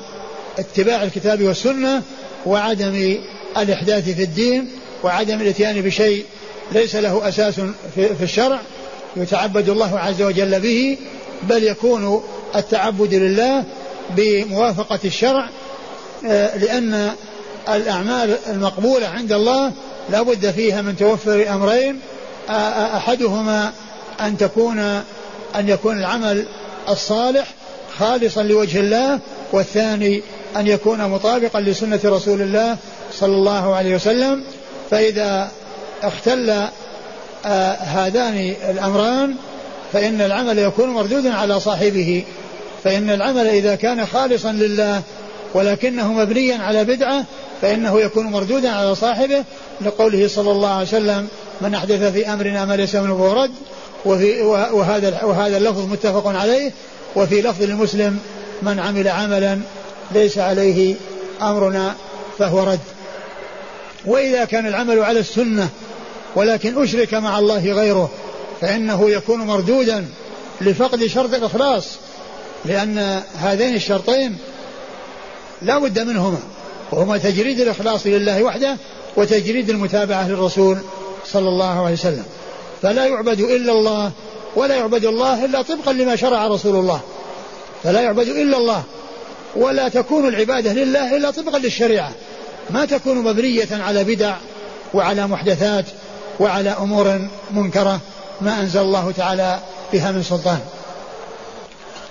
[0.60, 2.02] اتباع الكتاب والسنة
[2.46, 3.18] وعدم
[3.58, 4.70] الإحداث في الدين
[5.04, 6.26] وعدم الإتيان بشيء
[6.72, 7.54] ليس له أساس
[7.96, 8.60] في الشرع
[9.16, 10.98] يتعبد الله عز وجل به
[11.44, 12.24] بل يكون
[12.56, 13.64] التعبد لله
[14.10, 15.50] بموافقة الشرع
[16.26, 17.12] آه، لأن
[17.70, 19.72] الأعمال المقبولة عند الله
[20.10, 22.00] لا بد فيها من توفر أمرين
[22.50, 23.72] آه، آه، أحدهما
[24.22, 24.80] أن تكون
[25.56, 26.46] أن يكون العمل
[26.90, 27.48] الصالح
[28.00, 29.20] خالصا لوجه الله
[29.52, 30.22] والثاني
[30.56, 32.78] أن يكون مطابقا لسنة رسول الله
[33.14, 34.44] صلى الله عليه وسلم.
[34.92, 35.52] فإذا
[36.04, 36.68] اختل
[37.80, 39.36] هذان الأمران
[39.94, 42.24] فإن العمل يكون مردودا على صاحبه.
[42.86, 45.02] فإن العمل إذا كان خالصا لله
[45.54, 47.26] ولكنه مبنيا على بدعة
[47.62, 49.44] فإنه يكون مردودا على صاحبه.
[49.82, 51.28] لقوله صلى الله عليه وسلم
[51.62, 53.52] من أحدث في أمرنا ما ليس منه رد
[54.06, 56.72] وفي وهذا وهذا اللفظ متفق عليه.
[57.16, 58.20] وفي لفظ لمسلم
[58.62, 59.60] من عمل عملا
[60.12, 60.96] ليس عليه
[61.42, 61.96] أمرنا
[62.40, 62.80] فهو رد
[64.06, 65.70] وإذا كان العمل على السنة
[66.36, 68.10] ولكن أشرك مع الله غيره
[68.62, 70.06] فإنه يكون مردودا
[70.62, 71.98] لفقد شرط الإخلاص.
[72.66, 74.38] لأن هذين الشرطين
[75.62, 76.40] لا بد منهما
[76.92, 78.78] وهما تجريد الإخلاص لله وحده
[79.18, 80.78] وتجريد المتابعة للرسول
[81.26, 82.26] صلى الله عليه وسلم.
[82.82, 84.12] فلا يعبد إلا الله
[84.56, 87.02] ولا يعبد الله إلا طبقا لما شرع رسول الله.
[87.84, 88.84] فلا يعبد إلا الله
[89.56, 92.12] ولا تكون العبادة لله إلا طبقا للشريعة.
[92.70, 94.36] ما تكون مبنية على بدع
[94.94, 95.86] وعلى محدثات
[96.40, 98.00] وعلى أمور منكرة
[98.42, 99.60] ما أنزل الله تعالى
[99.94, 100.60] بها من سلطان.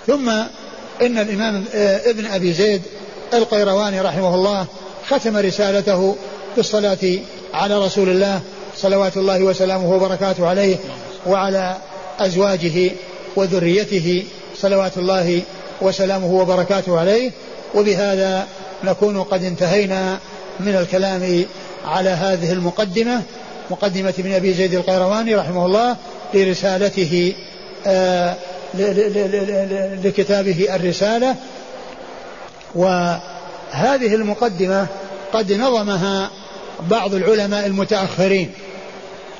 [0.07, 0.29] ثم
[1.01, 1.65] إن الإمام
[2.05, 2.81] ابن أبي زيد
[3.33, 4.65] القيرواني رحمه الله
[5.09, 6.15] ختم رسالته
[6.55, 7.19] بالصلاة
[7.53, 8.41] على رسول الله
[8.77, 10.77] صلوات الله وسلامه وبركاته عليه
[11.27, 11.77] وعلى
[12.19, 12.91] أزواجه
[13.35, 14.23] وذريته
[14.57, 15.41] صلوات الله
[15.81, 17.31] وسلامه وبركاته عليه.
[17.75, 18.47] وبهذا
[18.83, 20.19] نكون قد انتهينا
[20.59, 21.45] من الكلام
[21.85, 23.21] على هذه المقدمة
[23.71, 25.95] مقدمة ابن أبي زيد القيرواني رحمه الله
[26.33, 27.33] لرسالته
[27.87, 28.35] آه
[30.03, 31.35] لكتابه الرسالة
[32.75, 34.87] وهذه المقدمة
[35.33, 36.31] قد نظمها
[36.89, 38.51] بعض العلماء المتأخرين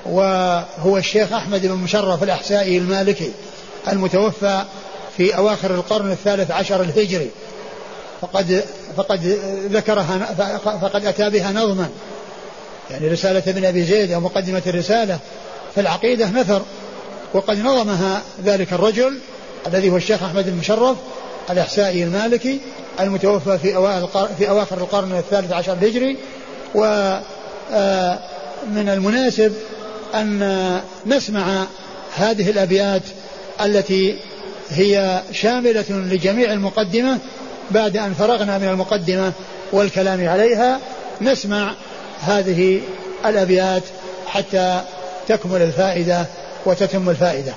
[0.05, 3.31] وهو الشيخ أحمد بن مشرف الأحسائي المالكي
[3.91, 4.63] المتوفى
[5.17, 7.29] في أواخر القرن الثالث عشر الهجري
[8.21, 8.63] فقد
[8.97, 9.37] فقد
[9.71, 10.17] ذكرها
[10.81, 11.89] فقد أتى بها نظما
[12.91, 15.19] يعني رسالة ابن أبي زيد أو مقدمة الرسالة
[15.75, 16.61] في العقيدة نثر.
[17.35, 19.19] وقد نظمها ذلك الرجل
[19.67, 20.97] الذي هو الشيخ أحمد المشرف
[21.49, 22.59] الإحسائي المالكي
[22.99, 26.17] المتوفى في أوائل في أواخر القرن الثالث عشر الهجري.
[26.75, 27.23] ومن
[27.73, 28.19] آه،
[28.93, 29.53] المناسب
[30.13, 31.65] أن نسمع
[32.15, 33.01] هذه الأبيات
[33.61, 34.15] التي
[34.69, 37.17] هي شاملة لجميع المقدمة
[37.71, 39.31] بعد أن فرغنا من المقدمة
[39.71, 40.79] والكلام عليها.
[41.21, 41.73] نسمع
[42.21, 42.81] هذه
[43.25, 43.83] الأبيات
[44.27, 44.81] حتى
[45.27, 46.25] تكمل الفائدة
[46.65, 47.55] وتتم الفائدة.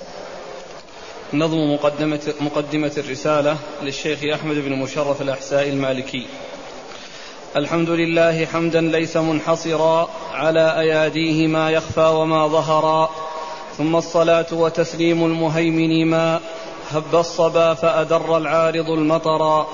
[1.32, 6.26] نظم مقدمة, مقدمة الرسالة للشيخ أحمد بن مشرف الأحساء المالكي.
[7.56, 13.10] الحمد لله حمدا ليس منحصرا على أياديه ما يخفى وما ظهرا
[13.78, 16.40] ثم الصلاة وتسليم المهيمن ما
[16.90, 19.66] هب الصبا فأدر العارض المطرا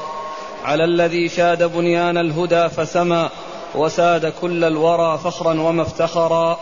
[0.64, 3.30] على الذي شاد بنيان الهدى فسما
[3.74, 6.58] وساد كل الورى فخرا وما افتخرا.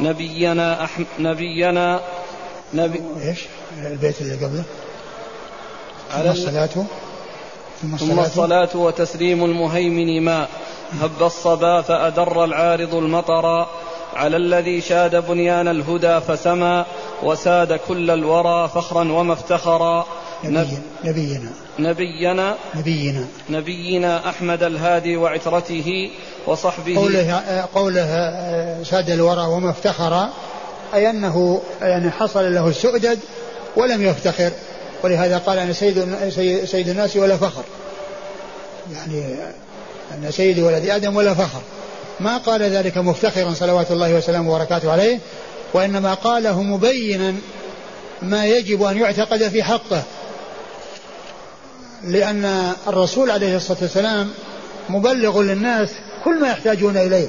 [0.00, 2.00] نبينا أحم نبينا
[2.74, 3.38] نبي إيش؟
[3.78, 4.64] البيت اللي قبله.
[6.12, 6.66] ثم الصلاة
[7.82, 8.68] ثم الصلاة, ثم الصلاة.
[8.74, 10.46] وتسليم المهيمن ما
[11.00, 13.66] هب الصبا فأدر العارض المطر.
[14.14, 16.86] على الذي شاد بنيان الهدى فسما.
[17.22, 20.06] وساد كل الورى فخرا وما افتخرا
[20.44, 21.50] نبينا نبينا.
[21.78, 26.10] نبينا نبينا, نبينا أحمد الهادي وعترته
[26.46, 28.06] وصحبه قوله, قوله
[28.82, 30.28] ساد الورى وما افتخر
[30.94, 33.18] أي أنه يعني حصل له السؤدد
[33.76, 34.50] ولم يفتخر.
[35.02, 36.16] ولهذا قال أنا سيد,
[36.64, 37.64] سيد الناس ولا فخر.
[38.92, 39.34] يعني
[40.14, 41.60] أن سيد ولد آدم ولا فخر.
[42.20, 45.18] ما قال ذلك مفتخرا صلوات الله وسلامه وبركاته عليه
[45.74, 47.34] وإنما قاله مبينا
[48.22, 50.02] ما يجب أن يعتقد في حقه.
[52.04, 54.30] لأن الرسول عليه الصلاة والسلام
[54.88, 55.88] مبلغ للناس
[56.24, 57.26] كل ما يحتاجون إليه.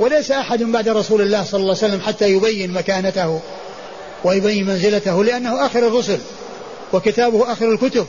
[0.00, 3.40] وليس أحد بعد رسول الله صلى الله عليه وسلم حتى يبين مكانته
[4.24, 6.18] ويبين منزلته لأنه آخر الرسل
[6.92, 8.06] وكتابه آخر الكتب.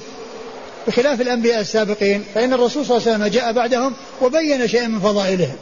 [0.88, 5.56] بخلاف الأنبياء السابقين فإن الرسول صلى الله عليه وسلم جاء بعدهم وبين شيئا من فضائلهم.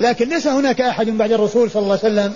[0.00, 2.32] لكن ليس هناك أحد بعد الرسول صلى الله عليه وسلم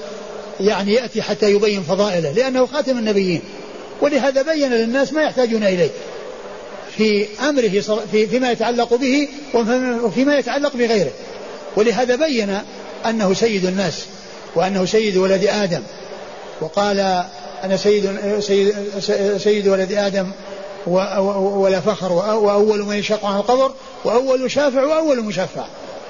[0.61, 3.41] يعني يأتي حتى يبين فضائله لأنه خاتم النبيين.
[4.01, 5.91] ولهذا بين للناس ما يحتاجون إليه.
[6.97, 9.29] في أمره في فيما يتعلق به
[10.05, 11.13] وفيما يتعلق بغيره.
[11.77, 12.59] ولهذا بين
[13.07, 14.05] أنه سيد الناس
[14.55, 15.83] وأنه سيد ولد آدم.
[16.61, 17.25] وقال
[17.65, 18.75] أنا سيد سيد,
[19.37, 20.31] سيد ولد آدم
[20.87, 23.73] ولا فخر وأول من يشق عن القبر
[24.05, 25.65] وأول شافع وأول مشفع.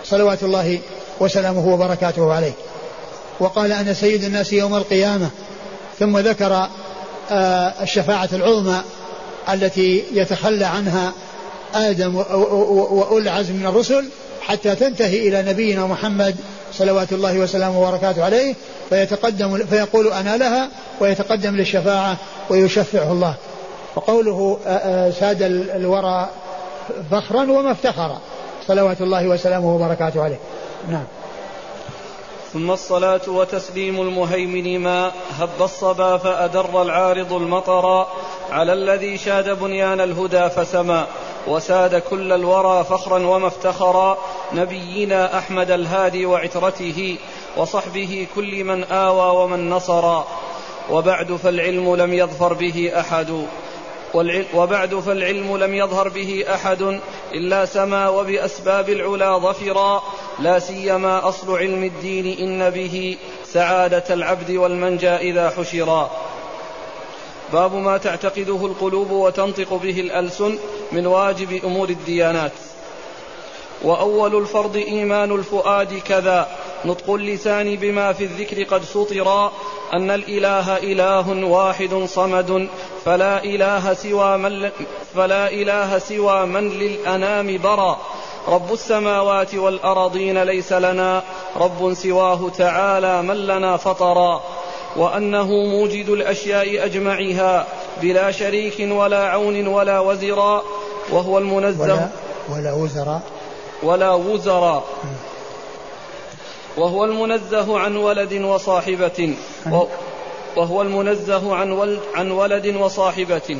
[0.04, 0.78] صلوات الله
[1.20, 2.52] وسلامه وبركاته عليه.
[3.40, 5.30] وقال أنا سيد الناس يوم القيامة.
[5.98, 6.68] ثم ذكر
[7.30, 8.80] آه، الشفاعة العظمى
[9.52, 11.12] التي يتخلى عنها
[11.74, 14.04] آدم وأولي العزم من الرسل
[14.40, 16.36] حتى تنتهي إلى نبينا محمد
[16.78, 18.54] صلوات الله وسلامه وبركاته عليه
[18.88, 20.68] فيتقدم فيقول أنا لها
[21.00, 22.16] ويتقدم للشفاعة
[22.50, 23.34] ويشفعه الله.
[23.96, 24.58] وقوله
[25.20, 25.42] ساد
[25.76, 26.28] الورى
[27.10, 28.16] فخرا وما افتخر.
[28.66, 30.38] صلوات الله وسلامه وبركاته عليه.
[30.90, 31.04] نعم.
[32.52, 38.06] ثم الصلاة وتسليم المهيمن ما هب الصبا فأدر العارض المطر
[38.50, 41.06] على الذي شاد بنيان الهدى فسما.
[41.46, 44.18] وساد كل الورى فخرا وما افتخرا
[44.52, 47.16] نبينا أحمد الهادي وعترته
[47.56, 50.26] وصحبه كل من آوى ومن نصرا
[50.90, 53.46] وبعد فالعلم لم يظفر به أحد.
[54.54, 57.00] وبعد فالعلم لم يظهر به أحد
[57.34, 60.02] إلا سما وبأسباب العلا ظفرا.
[60.38, 66.10] لا سيما أصل علم الدين إن به سعادة العبد والمنجى إذا حشرا.
[67.54, 70.58] باب ما تعتقده القلوب وتنطق به الألسن
[70.92, 72.52] من واجب أمور الديانات.
[73.82, 76.48] وأول الفرض إيمان الفؤاد كذا.
[76.84, 79.52] نطق اللسان بما في الذكر قد سطرا
[79.94, 82.68] أن الإله إله واحد صمد.
[83.04, 84.70] فلا إله سوى من
[85.14, 87.98] فلا إله سوى من للأنام برا.
[88.48, 91.22] رب السماوات والأرضين ليس لنا.
[91.56, 94.42] رب سواه تعالى من لنا فطرا.
[94.96, 97.66] وأنه موجد الأشياء أجمعها
[98.02, 100.62] بلا شريك ولا عون ولا وزرا
[101.10, 101.82] وهو المنزه.
[101.82, 102.08] ولا,
[102.50, 103.20] ولا وزرا
[103.82, 104.84] ولا وزرا
[106.76, 109.34] وهو المنزه عن ولد وصاحبة.
[110.56, 113.58] وهو المنزه عن ولد, عن ولد وصاحبة.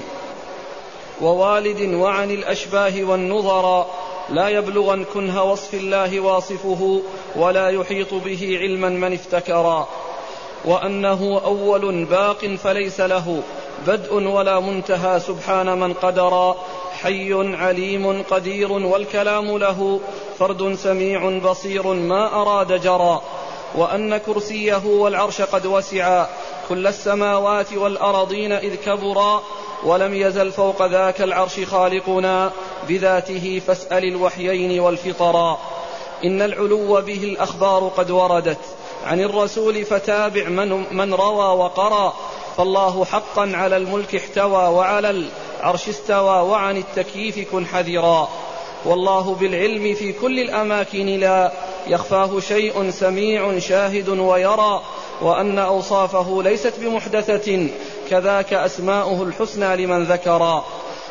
[1.22, 3.86] ووالد وعن الأشباه والنظر.
[4.30, 7.02] لا يبلغن كنه وصف الله واصفه
[7.36, 9.88] ولا يحيط به علما من افتكرا
[10.64, 13.42] وأنه أول باق فليس له
[13.86, 16.56] بدء ولا منتهى سبحان من قدرا
[17.02, 20.00] حي عليم قدير والكلام له
[20.38, 23.20] فرد سميع بصير ما أراد جرى.
[23.74, 26.28] وأن كرسيه والعرش قد وسعا
[26.68, 29.42] كل السماوات والأرضين إذ كبرا
[29.84, 32.52] ولم يزل فوق ذاك العرش خالقنا
[32.88, 35.58] بذاته فاسأل الوحيين والفطرا.
[36.24, 38.58] إن العلو به الأخبار قد وردت
[39.04, 42.14] عن الرسول فتابع من, من روى وقرأ.
[42.56, 45.10] فالله حقا على الملك احتوى وعلى
[45.60, 48.28] العرش استوى وعن التكييف كن حذرا.
[48.84, 51.52] والله بالعلم في كل الأماكن لا
[51.86, 54.82] يخفاه شيء سميع شاهد ويرى
[55.22, 57.68] وأن أوصافه ليست بمحدثة
[58.10, 60.64] كذاك أسماؤه الحسنى لمن ذكرا.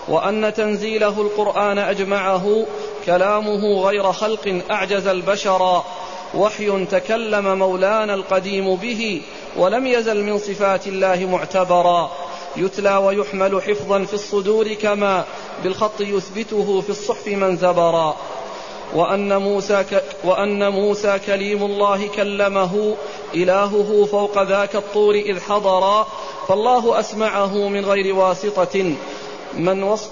[0.08, 2.66] وأن تنزيله القرآن أجمعه
[3.06, 5.84] كلامه غير خلق أعجز البشر.
[6.36, 9.22] وحي تكلم مولانا القديم به
[9.58, 12.12] ولم يزل من صفات الله معتبرا.
[12.58, 15.26] يتلى ويحمل حفظا في الصدور كما
[15.64, 18.18] بالخط يثبته في الصحف من زبرا.
[18.94, 22.96] وأن موسى, ك وأن موسى كليم الله كلمه
[23.36, 26.08] إلهه فوق ذاك الطور إذ حضرا.
[26.48, 28.96] فالله أسمعه من غير واسطة.
[29.54, 30.12] من, وصف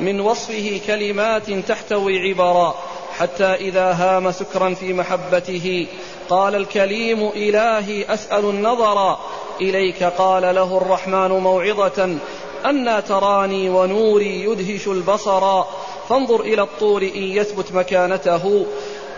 [0.00, 2.74] من وصفه كلمات تحتوي عبرا.
[3.18, 5.86] حتى إذا هام سكرا في محبته
[6.28, 9.16] قال الكليم إلهي أسأل النظر
[9.60, 12.16] إليك قال له الرحمن موعظة
[12.64, 15.62] أنا تراني ونوري يدهش البصر
[16.08, 18.66] فانظر إلى الطور إن يثبت مكانته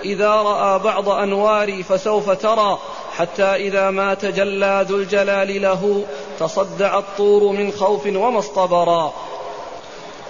[0.05, 2.79] إذا رأى بعض أنواري فسوف ترى
[3.17, 6.05] حتى إذا ما تجلى ذو الجلال له
[6.41, 9.13] تصدع الطور من خوف وما اصطبرا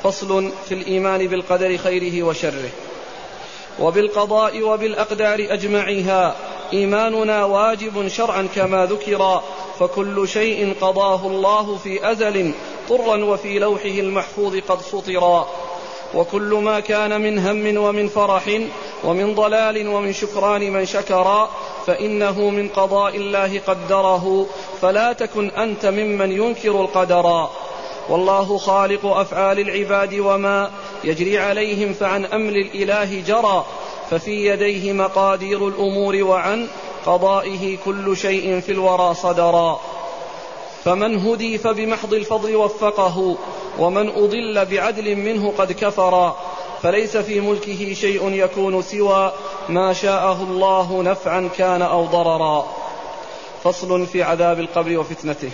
[0.03, 2.70] فصل في الإيمان بالقدر خيره وشره.
[3.80, 6.37] وبالقضاء وبالأقدار أجمعها
[6.72, 9.42] إيماننا واجب شرعا كما ذكر
[9.78, 12.52] فكل شيء قضاه الله في أزل
[12.88, 15.48] طرا وفي لوحه المحفوظ قد سطرا
[16.14, 18.60] وكل ما كان من هم ومن فرح
[19.04, 21.50] ومن ضلال ومن شكران من شكرا
[21.87, 24.46] فإنه من قضاء الله قدره.
[24.82, 27.48] فلا تكن أنت ممن ينكر القدر.
[28.08, 30.70] والله خالق أفعال العباد وما
[31.04, 33.64] يجري عليهم فعن أمر الإله جرى
[34.10, 36.68] ففي يديه مقادير الأمور وعن
[37.06, 39.80] قضائه كل شيء في الورى صدرا.
[40.84, 43.37] فمن هدي فبمحض الفضل وفقه
[43.79, 46.37] ومن أضل بعدل منه قد كفرا.
[46.83, 49.33] فليس في ملكه شيء يكون سوى
[49.68, 52.66] ما شاءه الله نفعا كان أو ضررا.
[53.64, 55.50] فصل في عذاب القبر وفتنته.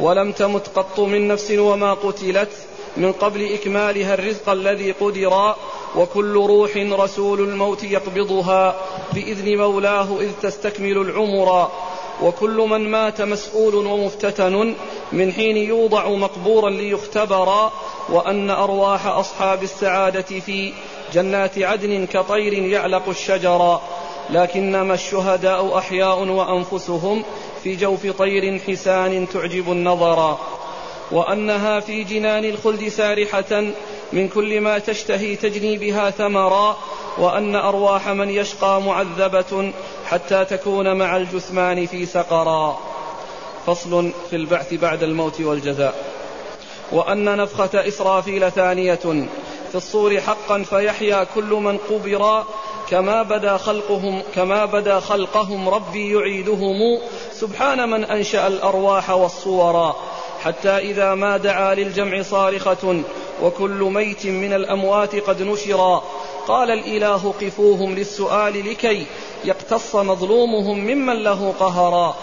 [0.00, 2.50] ولم تمت قط من نفس وما قتلت
[2.96, 5.54] من قبل إكمالها الرزق الذي قدر
[5.96, 8.76] وكل روح رسول الموت يقبضها
[9.12, 11.68] بإذن مولاه إذ تستكمل العمر
[12.22, 14.74] وكل من مات مسؤول ومفتتن
[15.12, 17.70] من حين يوضع مقبورا ليختبر
[18.08, 20.72] وأن أرواح أصحاب السعادة في
[21.14, 23.80] جنات عدن كطير يعلق الشجر
[24.30, 27.24] لكنما الشهداء أحياء وأنفسهم
[27.64, 30.38] في جوف طير حسان تعجب النظر.
[31.12, 33.62] وأنها في جنان الخلد سارحة
[34.12, 36.76] من كل ما تشتهي تجني بها ثمرا
[37.18, 39.72] وأن أرواح من يشقى معذبة
[40.06, 42.78] حتى تكون مع الجثمان في سقرا.
[43.66, 46.20] فصل في البعث بعد الموت والجزاء.
[46.92, 49.28] وأن نفخة إسرافيل ثانية
[49.70, 52.44] في الصور حقا فيحيا كل من قبر
[52.90, 56.98] كما بدا خلقهم كما بدا خلقهم ربي يعيدهم.
[57.32, 59.96] سبحان من أنشأ الأرواح والصورا
[60.42, 63.02] حتى إذا ما دعا للجمع صارخة
[63.42, 66.02] وكل ميت من الأموات قد نشرا
[66.48, 69.06] قال الإله قفوهم للسؤال لكي
[69.44, 72.16] يقتص مظلومهم ممن له قهرا.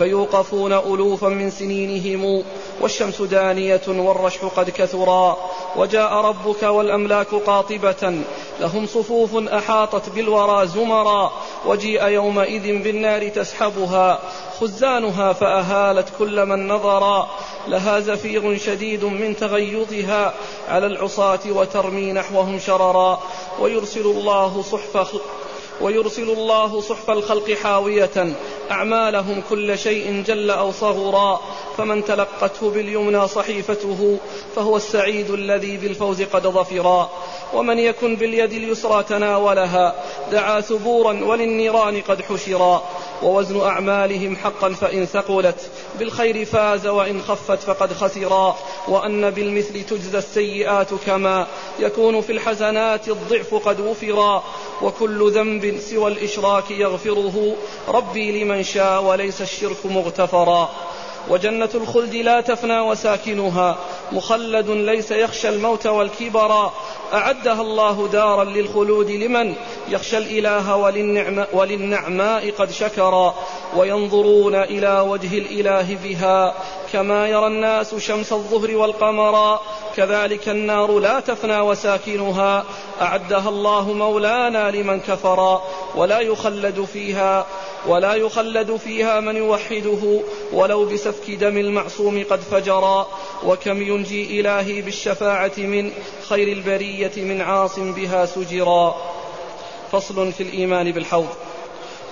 [0.00, 2.44] فيوقفون ألوفا من سنينهم
[2.80, 5.36] والشمس دانية والرشح قد كثرا
[5.76, 8.22] وجاء ربك والأملاك قاطبة
[8.60, 11.32] لهم صفوف أحاطت بالورى زمرا
[11.66, 14.20] وجيء يومئذ بالنار تسحبها
[14.60, 17.28] خزانها فأهالت كل من نظرا
[17.68, 20.34] لها زفير شديد من تغيظها
[20.68, 23.20] على العصاة وترمي نحوهم شررا
[23.60, 24.96] ويرسل الله صحف
[25.80, 28.34] ويرسل الله صحف الخلق حاوية.
[28.70, 31.40] أعمالهم كل شيء جل أو صغرا
[31.78, 34.18] فمن تلقته باليمنى صحيفته
[34.56, 37.10] فهو السعيد الذي بالفوز قد ظفرا.
[37.54, 39.94] ومن يكن باليد اليسرى تناولها
[40.32, 42.82] دعا ثبورا وللنيران قد حشرا.
[43.22, 45.70] ووزن أعمالهم حقا فإن ثقلت.
[45.98, 48.56] بالخير فاز وإن خفت فقد خسرا.
[48.88, 51.46] وأن بالمثل تجزى السيئات كما
[51.78, 54.44] يكون في الحسنات الضعف قد وفرا.
[54.82, 57.56] وكل ذنب سوى الإشراك يغفره.
[57.88, 60.70] ربي لمن شاء وليس الشرك مغتفرا.
[61.28, 63.78] وجنة الخلد لا تفنى وساكنها.
[64.12, 66.70] مخلد ليس يخشى الموت والكبر.
[67.12, 69.54] أعدها الله دارا للخلود لمن
[69.88, 73.34] يخشى الإله وللنعم وللنعماء قد شكرا
[73.76, 76.54] وينظرون إلى وجه الإله بها
[76.92, 79.60] كما يرى الناس شمس الظهر والقمرا
[79.96, 82.64] كذلك النار لا تفنى وساكنها.
[83.00, 85.62] أعدها الله مولانا لمن كفرا
[85.94, 87.46] ولا يخلد فيها
[87.86, 90.20] ولا يخلد فيها من يوحده.
[90.52, 93.06] ولو بسفك دم المعصوم قد فجرا
[93.46, 95.92] وكم ينجي إلهي بالشفاعة من
[96.28, 98.96] خير البرية من عاص بها سجرا
[99.92, 101.28] فصل في الإيمان بالحوض.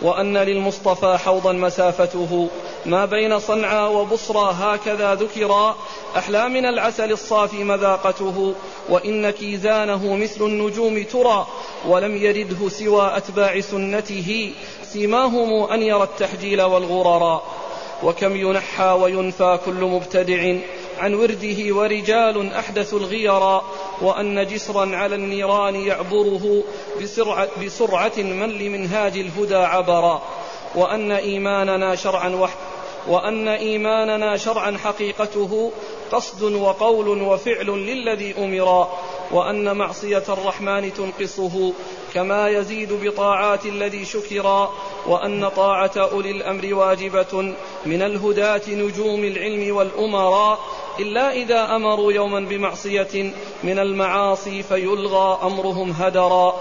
[0.02, 2.48] وأن للمصطفى حوضا مسافته.
[2.88, 5.76] ما بين صنعاء وبصرى هكذا ذكرا
[6.16, 8.54] أحلى من العسل الصافي مذاقته
[8.88, 11.46] وإن كيزانه مثل النجوم ترى
[11.86, 17.42] ولم يرده سوى أتباع سنته سيماهم أن يرى التحجيل والغررا
[18.02, 20.54] وكم ينحى وينفى كل مبتدع
[20.98, 23.64] عن ورده ورجال أحدثوا الغيرا
[24.00, 26.62] وأن جسرا على النيران يعبره
[27.02, 30.22] بسرعة, بسرعة من لمنهاج الهدى عبرا
[30.74, 32.56] وأن إيماننا شرعا وحد
[33.08, 35.72] وأن إيماننا شرعا حقيقته
[36.12, 38.88] قصد وقول وفعل للذي أمرا
[39.30, 41.72] وأن معصية الرحمن تنقصه
[42.14, 44.72] كما يزيد بطاعات الذي شكرا
[45.06, 47.54] وأن طاعة أولي الأمر واجبة
[47.86, 50.58] من الهداة نجوم العلم والأمراء
[51.00, 53.32] إلا إذا أمروا يوما بمعصية
[53.62, 56.54] من المعاصي فيلغى أمرهم هدرا.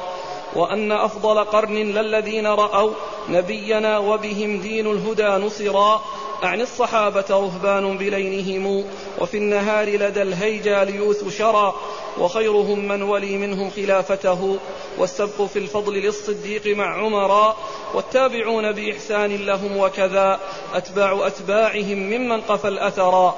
[0.58, 2.92] وأن أفضل قرن للذين رأوا
[3.30, 6.02] نبينا وبهم دين الهدى نصرا.
[6.44, 8.86] أعني الصحابة رهبان بلينهم
[9.20, 11.76] وفي النهار لدى الهيجا ليوث شرا.
[12.20, 14.58] وخيرهم من ولي منهم خلافته
[14.98, 17.58] والسبق في الفضل للصديق مع عمرا.
[17.94, 20.40] والتابعون بإحسان لهم وكذا
[20.74, 23.36] أتباع أتباعهم ممن قفى الأثرا.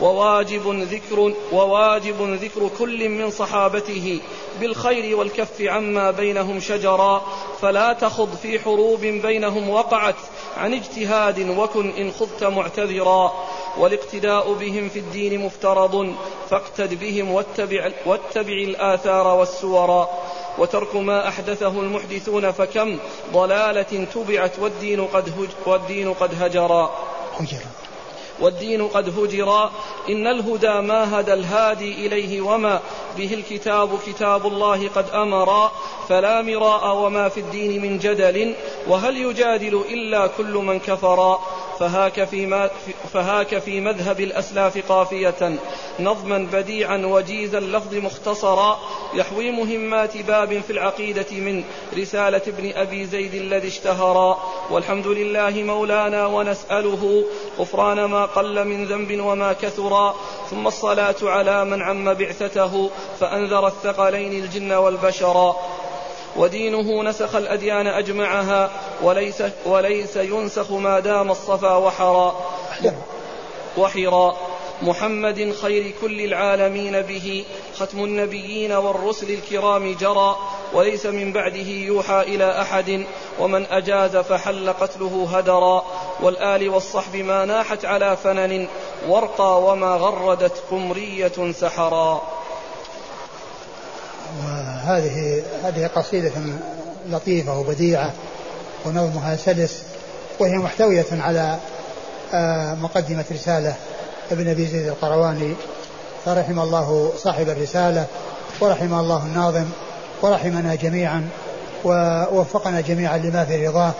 [0.00, 4.20] وواجب ذكر وواجب ذكر كل من صحابته
[4.60, 7.22] بالخير والكف عما بينهم شجرا
[7.62, 10.14] فلا تخض في حروب بينهم وقعت
[10.56, 13.32] عن اجتهاد وكن إن خضت معتذرا
[13.78, 16.14] والاقتداء بهم في الدين مفترض
[16.50, 20.08] فاقتد بهم واتبع, واتبع الآثار والسورا
[20.58, 22.98] وترك ما أحدثه المحدثون فكم
[23.32, 26.90] ضلالة تبعت والدين قد, والدين قد هجرا.
[28.40, 29.70] والدين قد هجرا.
[30.08, 32.80] إن الهدى ما هدى الهادي إليه وما
[33.16, 35.72] به الكتاب كتاب الله قد أمرا.
[36.08, 38.54] فلا مراء وما في الدين من جدل.
[38.88, 41.40] وهل يجادل إلا كل من كفرا.
[41.80, 42.70] فهاك في,
[43.12, 45.58] فهاك في مذهب الأسلاف قافية.
[46.00, 48.78] نظما بديعا وجيز اللفظ مختصرا
[49.14, 51.64] يحوي مهمات باب في العقيدة من
[51.98, 54.38] رسالة ابن أبي زيد الذي اشتهرا
[54.70, 57.24] والحمد لله مولانا ونسأله
[57.58, 60.14] غفران ما قل من ذنب وما كثرا
[60.50, 65.56] ثم الصلاة على من عم بعثته فأنذر الثقلين الجن والبشرا
[66.40, 68.70] ودينه نسخ الأديان أجمعها
[69.02, 72.36] وليس, وليس ينسخ ما دام الصفا وحرا.
[73.78, 74.36] وحرا.
[74.82, 77.44] محمد خير كل العالمين به
[77.76, 80.36] ختم النبيين والرسل الكرام جرى
[80.72, 83.04] وليس من بعده يوحى إلى أحد
[83.40, 85.84] ومن أجاز فحل قتله هدرا.
[86.22, 88.68] والآل والصحب ما ناحت على فنن
[89.08, 92.39] ورقى وما غردت قمرية سحرا.
[94.44, 96.30] وهذه هذه قصيدة
[97.10, 98.12] لطيفة وبديعة
[98.86, 99.82] ونظمها سلس
[100.40, 101.58] وهي محتوية على
[102.34, 103.74] آه، مقدمة رسالة
[104.32, 105.54] ابن أبي زيد القرواني
[106.24, 108.06] فرحم الله صاحب الرسالة
[108.60, 109.66] ورحم الله الناظم
[110.22, 111.28] ورحمنا جميعا
[111.84, 113.92] ووفقنا جميعا لما في رضاه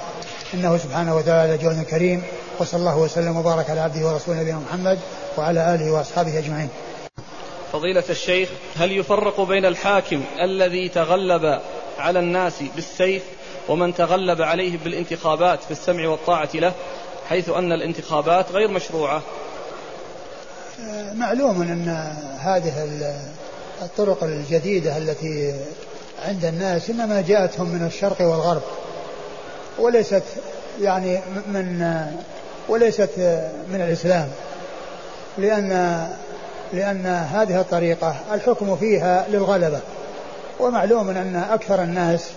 [0.54, 2.22] إنه سبحانه وتعالى جود كريم
[2.58, 4.98] وصلى الله وسلم وبارك على عبده ورسوله نبينا محمد
[5.38, 6.68] وعلى آله وأصحابه أجمعين.
[7.72, 11.60] فضيلة الشيخ هل يفرق بين الحاكم الذي تغلب
[11.98, 13.22] على الناس بالسيف
[13.68, 16.72] ومن تغلب عليه بالانتخابات في السمع والطاعة له
[17.28, 19.22] حيث أن الانتخابات غير مشروعة؟
[21.14, 21.88] معلوم أن
[22.38, 22.88] هذه
[23.82, 25.54] الطرق الجديدة التي
[26.18, 28.62] عند الناس إنما جاءتهم من الشرق والغرب
[29.78, 30.22] وليست
[30.80, 32.06] يعني من
[32.68, 33.10] وليست
[33.72, 34.28] من الإسلام
[35.38, 36.08] لأن
[36.72, 39.80] لأن هذه الطريقة الحكم فيها للغلبة.
[40.60, 42.30] ومعلوم أن أكثر الناس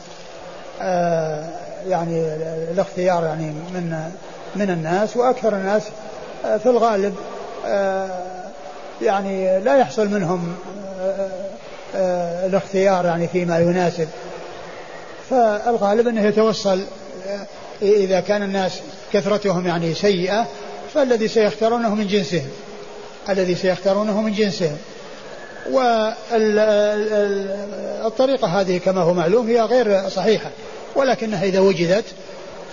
[0.82, 1.46] آه،
[1.88, 2.36] يعني
[2.72, 4.10] الاختيار يعني من
[4.56, 5.84] من الناس وأكثر الناس
[6.46, 7.16] آه، في الغالب
[7.66, 8.10] آه،
[9.02, 10.56] يعني لا يحصل منهم
[12.46, 14.08] الاختيار يعني فيما يناسب.
[15.30, 16.84] فالغالب أنه يتوصل
[17.82, 18.80] إذا كان الناس
[19.14, 20.48] كثرتهم يعني سيئة
[20.94, 22.50] فالذي سيختارونه من جنسهم.
[23.30, 24.78] الذي سيختارونه من جنسهم.
[28.02, 30.50] والطريقة هذه كما هو معلوم هي غير صحيحة
[30.96, 32.06] ولكنها إذا وجدت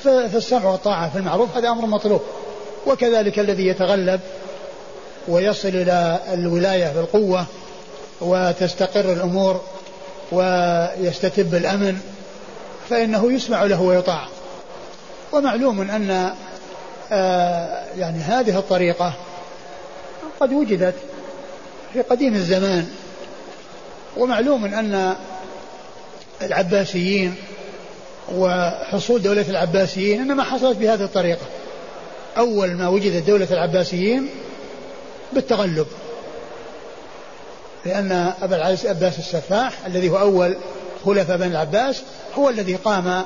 [0.05, 2.21] فالسمع والطاعة في المعروف هذا أمر مطلوب.
[2.87, 4.21] وكذلك الذي يتغلب
[5.29, 7.47] ويصل إلى الولاية بالقوة
[8.21, 9.61] وتستقر الأمور
[10.33, 12.01] ويستتب الأمن
[12.91, 14.29] فإنه يسمع له ويطاع.
[15.33, 16.35] ومعلوم أن
[17.13, 19.13] آه، يعني هذه الطريقة
[20.41, 20.95] قد وجدت
[21.93, 22.89] في قديم الزمان
[24.17, 25.17] ومعلوم أن
[26.43, 27.35] العباسيين
[28.35, 31.47] وحصول دولة العباسيين إنما حصلت بهذه الطريقة.
[32.37, 34.29] أول ما وجدت دولة العباسيين
[35.33, 35.87] بالتغلب
[37.87, 40.57] لأن أبا العز أباس السفاح الذي هو أول
[41.05, 42.03] خلفاء بني العباس
[42.39, 43.25] هو الذي قام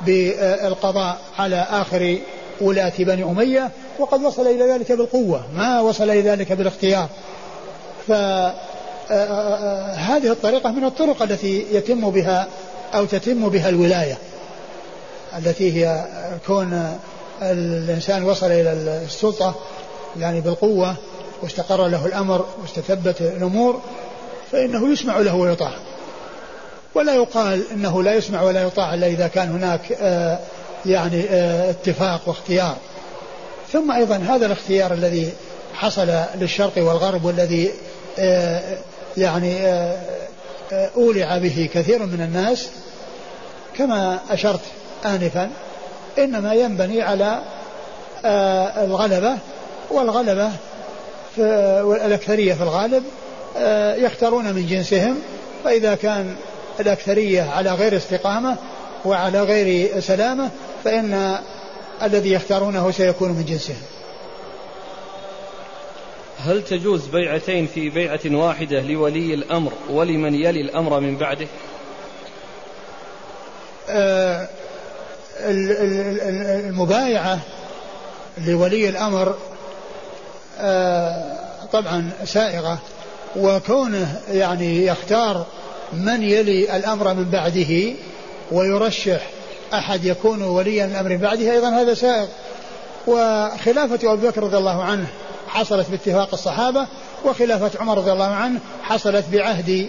[0.00, 2.18] بالقضاء على آخر
[2.60, 3.70] ولاة بني أمية
[4.02, 5.42] وقد وصل إلى ذلك بالقوة.
[5.54, 7.08] ما وصل إلى ذلك بالاختيار.
[8.08, 8.54] فهذه
[9.10, 12.48] آه، آه، آه، الطريقة من الطرق التي يتم بها
[12.94, 14.18] أو تتم بها الولاية
[15.38, 16.04] التي هي
[16.46, 16.98] كون
[17.42, 18.72] الإنسان وصل إلى
[19.04, 19.54] السلطة
[20.18, 20.94] يعني بالقوة
[21.42, 23.80] واستقر له الأمر واستتبت الأمور
[24.52, 25.72] فإنه يسمع له ويطاع.
[26.94, 30.38] ولا يقال إنه لا يسمع ولا يطاع إلا إذا كان هناك آه
[30.86, 32.76] يعني آه اتفاق واختيار.
[33.72, 35.32] ثم أيضا هذا الاختيار الذي
[35.74, 37.70] حصل للشرق والغرب والذي
[38.18, 38.76] آه
[39.16, 39.96] يعني آه،
[40.72, 42.68] آه، أولع به كثير من الناس
[43.76, 44.60] كما أشرت
[45.04, 45.50] انفا
[46.18, 47.42] إنما ينبني على
[48.84, 49.38] الغلبة
[49.90, 50.50] والغلبة
[51.36, 51.42] في
[52.04, 53.02] الاكثريه في الغالب
[54.04, 55.18] يختارون من جنسهم
[55.64, 56.36] فإذا كان
[56.80, 58.56] الأكثرية على غير استقامة
[59.04, 60.50] وعلى غير سلامة
[60.84, 61.38] فإن
[62.02, 63.82] الذي يختارونه سيكون من جنسهم
[66.38, 71.46] هل تجوز بيعتين في بيعة واحدة لولي الأمر ولمن يلي الأمر من بعده؟
[73.88, 74.48] آه
[76.68, 77.38] المبايعة
[78.46, 79.36] لولي الأمر
[80.58, 81.36] آه
[81.72, 82.78] طبعا سائغة
[83.36, 85.46] وكونه يعني يختار
[85.92, 87.94] من يلي الأمر من بعده
[88.52, 89.22] ويرشح
[89.74, 92.26] أحد يكون وليا الأمر من بعده أيضا هذا سائغ
[93.06, 95.06] وخلافة أبي بكر رضي الله عنه
[95.48, 96.86] حصلت باتفاق الصحابة
[97.24, 99.88] وخلافة عمر رضي الله عنه حصلت بعهد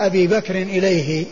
[0.00, 1.26] أبي بكر إليه.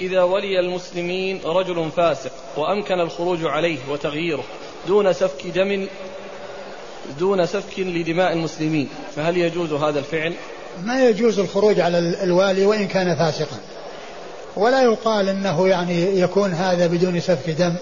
[0.00, 4.44] إذا ولي المسلمين رجل فاسق وأمكن الخروج عليه وتغييره
[4.88, 5.86] دون سفك دم
[7.18, 10.34] دون سفك لدماء المسلمين فهل يجوز هذا الفعل؟
[10.84, 13.56] ما يجوز الخروج على الوالي وإن كان فاسقا.
[14.56, 17.74] ولا يقال أنه يعني يكون هذا بدون سفك دم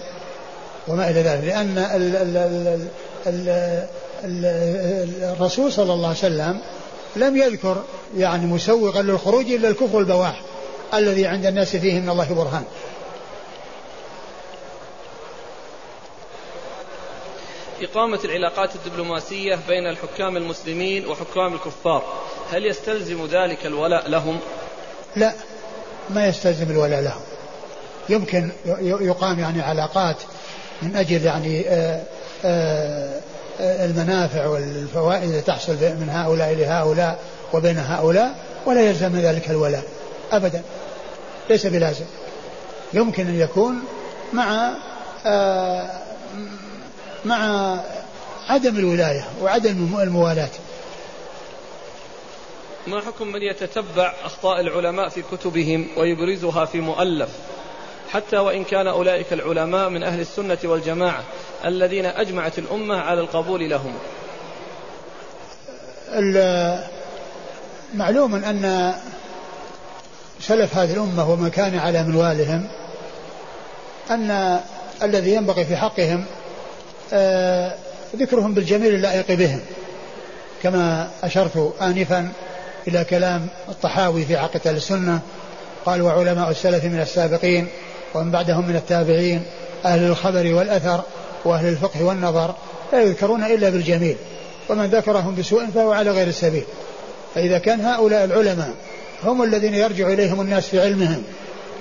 [0.87, 2.89] وما إلى ذلك لأن ال ال ال
[3.27, 3.49] ال
[4.23, 6.61] ال الرسول صلى الله عليه وسلم
[7.15, 7.83] لم يذكر
[8.17, 10.41] يعني مسوغا للخروج إلا الكفر البواح
[10.93, 12.63] الذي عند الناس فيه من الله برهان
[17.81, 22.03] إقامة العلاقات الدبلوماسية بين الحكام المسلمين وحكام الكفار
[22.51, 24.39] هل يستلزم ذلك الولاء لهم؟
[25.15, 25.33] لا
[26.09, 27.21] ما يستلزم الولاء لهم
[28.09, 28.49] يمكن
[28.81, 30.15] يقام يعني علاقات
[30.81, 32.03] من أجل يعني آآ
[32.45, 33.21] آآ
[33.59, 37.19] المنافع والفوائد التي تحصل من هؤلاء لهؤلاء
[37.53, 38.35] وبين هؤلاء
[38.65, 39.83] ولا يلزم ذلك الولاء
[40.31, 40.61] أبدا.
[41.49, 42.05] ليس بلازم.
[42.93, 43.83] يمكن أن يكون
[44.33, 44.71] مع
[47.25, 47.75] مع
[48.49, 50.49] عدم الولاية وعدم الموالاة.
[52.87, 57.29] ما حكم من يتتبع أخطاء العلماء في كتبهم ويبرزها في مؤلف؟
[58.11, 61.23] حتى وإن كان أولئك العلماء من أهل السنة والجماعة
[61.65, 63.93] الذين أجمعت الأمة على القبول لهم.
[67.93, 68.93] معلوم أن
[70.39, 72.67] سلف هذه الأمة ومن كان على منوالهم
[74.11, 74.59] أن
[75.03, 76.25] الذي ينبغي في حقهم
[77.13, 77.75] آه،
[78.15, 79.59] ذكرهم بالجميل اللائق بهم
[80.63, 82.31] كما أشرت آنفا
[82.87, 85.19] إلى كلام الطحاوي في عقيدة السنة.
[85.85, 87.67] قال وعلماء السلف من السابقين
[88.13, 89.43] ومن بعدهم من التابعين
[89.85, 91.01] أهل الخبر والأثر
[91.45, 92.55] وأهل الفقه والنظر
[92.93, 94.15] لا يذكرون إلا بالجميل
[94.69, 96.63] ومن ذكرهم بسوء فهو على غير السبيل.
[97.35, 98.73] فإذا كان هؤلاء العلماء
[99.23, 101.23] هم الذين يرجع إليهم الناس في علمهم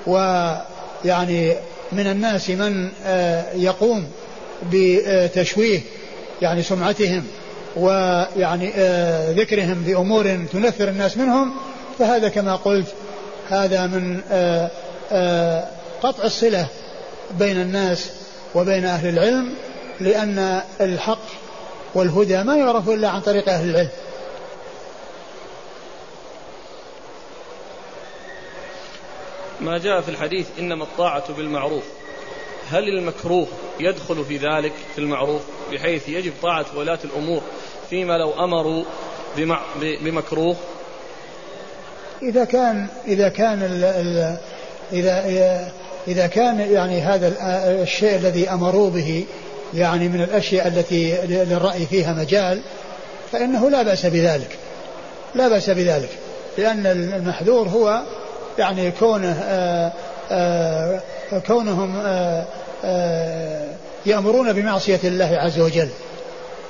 [0.07, 1.55] ويعني
[1.93, 4.07] من الناس من آه، يقوم
[4.73, 5.81] بتشويه
[6.43, 7.25] يعني سمعتهم
[7.77, 11.55] ويعني آه، ذكرهم بأمور تنفر الناس منهم
[11.99, 12.87] فهذا كما قلت
[13.49, 14.21] هذا من
[15.13, 15.65] آه،
[16.03, 16.67] قطع الصلة
[17.31, 18.11] بين الناس
[18.55, 19.55] وبين أهل العلم
[20.01, 21.27] لأن الحق
[21.95, 23.89] والهدى ما يعرف إلا عن طريق أهل العلم.
[29.61, 31.85] ما جاء في الحديث إنما الطاعة بالمعروف.
[32.71, 33.47] هل المكروه
[33.81, 35.43] يدخل في ذلك في المعروف
[35.73, 37.43] بحيث يجب طاعة ولاة الأمور
[37.91, 38.85] فيما لو أمروا
[39.81, 40.57] بمكروه؟
[42.23, 44.37] إذا كان إذا كان ال ال
[44.93, 45.73] إذا
[46.09, 47.33] إذا كان يعني هذا
[47.83, 49.27] الشيء الذي أمروا به
[49.75, 52.63] يعني من الأشياء التي للرأي فيها مجال
[53.33, 54.59] فإنه لا بأس بذلك.
[55.35, 56.09] لا بأس بذلك.
[56.59, 58.03] لأن المحذور هو
[58.59, 59.93] يعني كونه آآ
[60.31, 61.01] آآ
[61.47, 61.97] كونهم
[62.85, 65.89] آآ يأمرون بمعصية الله عز وجل.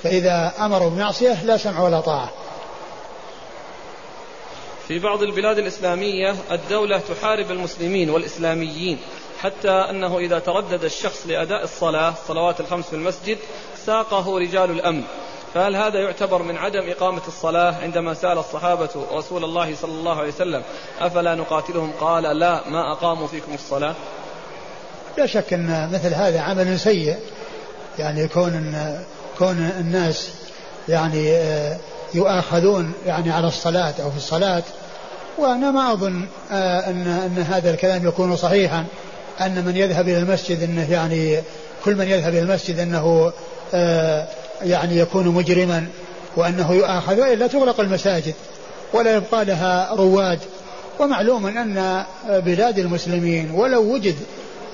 [0.03, 2.31] فإذا أمروا بمعصية لا سمع ولا طاعة.
[4.89, 8.99] في بعض البلاد الإسلامية الدولة تحارب المسلمين والإسلاميين
[9.41, 13.39] حتى أنه إذا تردد الشخص لأداء الصلاة الصلوات الخمس في المسجد
[13.87, 15.03] ساقه رجال الأمن.
[15.55, 20.29] فهل هذا يعتبر من عدم إقامة الصلاة عندما سأل الصحابة رسول الله صلى الله عليه
[20.29, 20.63] وسلم
[21.01, 23.95] أفلا نقاتلهم؟ قال لا ما أقاموا فيكم الصلاة.
[25.19, 27.17] لا شك أن مثل هذا عمل سيء.
[27.99, 28.75] يعني كون
[29.39, 30.29] كون الناس
[30.89, 31.77] يعني آه،
[32.15, 34.63] يؤاخذون يعني على الصلاة أو في الصلاة.
[35.39, 38.85] وأنا ما أظن آه، أن أن هذا الكلام يكون صحيحا.
[39.41, 41.41] أن من يذهب إلى المسجد أنه يعني
[41.85, 43.33] كل من يذهب إلى المسجد أنه
[43.75, 44.27] آه،
[44.63, 45.87] يعني يكون مجرما
[46.37, 48.35] وأنه يؤاخذ وإلا تغلق المساجد
[48.93, 50.39] ولا يبقى لها رواد.
[51.01, 54.17] ومعلوم أن بلاد المسلمين ولو وجد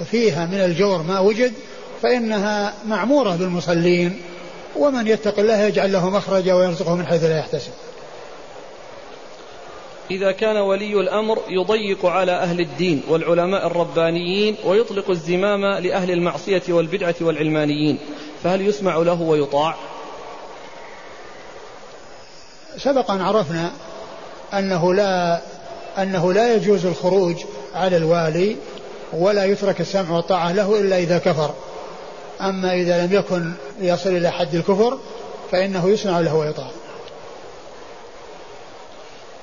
[0.04, 1.52] فيها من الجور ما وجد
[2.02, 4.20] فإنها معمورة بالمصلين
[4.76, 7.72] ومن يتق الله يجعل له مخرجا ويرزقه من حيث لا يحتسب.
[10.10, 17.14] إذا كان ولي الأمر يضيق على أهل الدين والعلماء الربانيين ويطلق الزمام لأهل المعصية والبدعة
[17.20, 17.98] والعلمانيين
[18.44, 19.76] فهل يسمع له ويطاع؟
[22.76, 23.72] سبق أن عرفنا
[24.54, 25.40] أنه لا
[25.98, 27.36] أنه لا يجوز الخروج
[27.74, 28.56] على الوالي
[29.12, 31.54] ولا يترك السمع والطاعة له إلا إذا كفر.
[32.40, 34.98] أما إذا لم يكن يصل إلى حد الكفر
[35.50, 36.70] فإنه يسمع له ويطاع.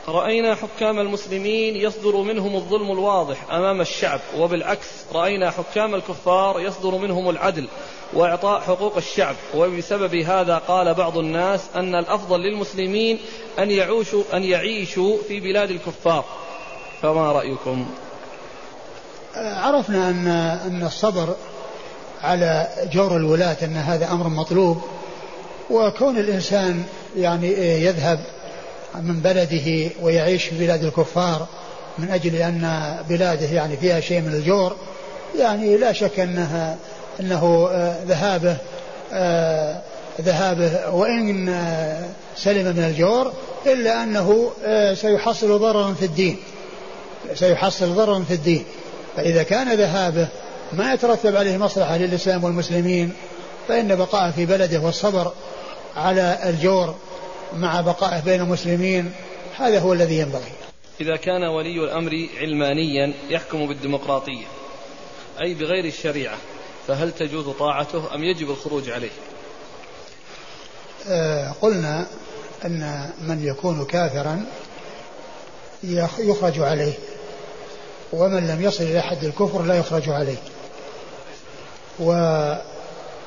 [0.07, 7.29] رأينا حكام المسلمين يصدر منهم الظلم الواضح أمام الشعب وبالعكس رأينا حكام الكفار يصدر منهم
[7.29, 7.67] العدل
[8.13, 13.19] وإعطاء حقوق الشعب وبسبب هذا قال بعض الناس أن الأفضل للمسلمين
[13.59, 16.25] أن يعيشوا أن يعيشوا في بلاد الكفار.
[17.01, 17.85] فما رأيكم؟
[19.37, 20.27] عرفنا أن
[20.67, 21.35] أن الصبر
[22.23, 24.81] على جور الولاة أن هذا أمر مطلوب
[25.69, 26.83] وكون الإنسان
[27.17, 27.47] يعني
[27.83, 28.19] يذهب
[28.95, 31.47] من بلده ويعيش في بلاد الكفار
[31.97, 34.75] من أجل أن بلاده يعني فيها شيء من الجور
[35.39, 36.77] يعني لا شك أنها
[37.19, 37.69] أنه
[38.07, 38.57] ذهابه
[40.21, 41.55] ذهابه وإن
[42.37, 43.33] سلم من الجور
[43.65, 44.51] إلا أنه
[44.93, 46.37] سيحصل ضررا في الدين.
[47.35, 48.63] سيحصل ضررا في الدين.
[49.17, 50.27] فإذا كان ذهابه
[50.73, 53.13] ما يترتب عليه مصلحة للإسلام والمسلمين
[53.67, 55.31] فإن بقاءه في بلده والصبر
[55.95, 56.95] على الجور
[57.53, 59.11] مع بقائه بين المسلمين
[59.57, 60.51] هذا هو الذي ينبغي.
[61.01, 64.45] إذا كان ولي الأمر علمانيا يحكم بالديمقراطية
[65.41, 66.37] أي بغير الشريعة
[66.87, 69.09] فهل تجوز طاعته أم يجب الخروج عليه؟
[71.09, 72.07] آه قلنا
[72.65, 74.45] أن من يكون كافرا
[76.19, 76.93] يخرج عليه.
[78.13, 80.37] ومن لم يصل إلى حد الكفر لا يخرج عليه.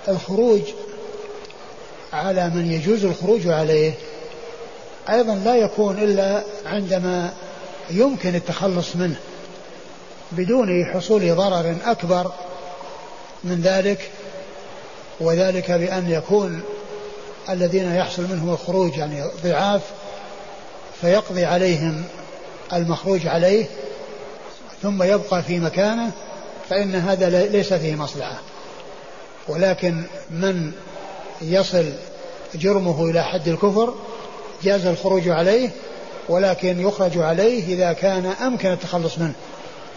[0.06, 0.62] والخروج
[2.12, 3.92] على من يجوز الخروج عليه
[5.10, 7.32] أيضا لا يكون إلا عندما
[7.90, 9.20] يمكن التخلص منه
[10.32, 12.32] بدون حصول ضرر أكبر
[13.44, 14.10] من ذلك
[15.20, 16.62] وذلك بأن يكون
[17.48, 19.82] الذين يحصل منهم الخروج يعني ضعاف
[21.00, 22.04] فيقضي عليهم
[22.72, 23.66] المخروج عليه
[24.82, 26.10] ثم يبقى في مكانه
[26.70, 28.38] فإن هذا ليس فيه مصلحة.
[29.48, 30.72] ولكن من
[31.42, 31.92] يصل
[32.54, 33.94] جرمه إلى حد الكفر
[34.62, 35.70] جاز الخروج عليه
[36.28, 39.32] ولكن يخرج عليه إذا كان أمكن التخلص منه.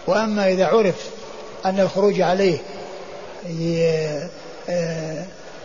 [0.06, 0.94] وأما إذا عرف
[1.66, 2.58] أن الخروج عليه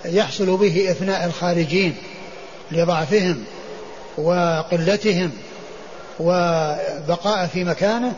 [0.06, 1.96] يحصل به إفناء الخارجين
[2.72, 3.44] لضعفهم
[4.18, 5.32] وقلتهم
[6.20, 8.14] وبقاء في مكانه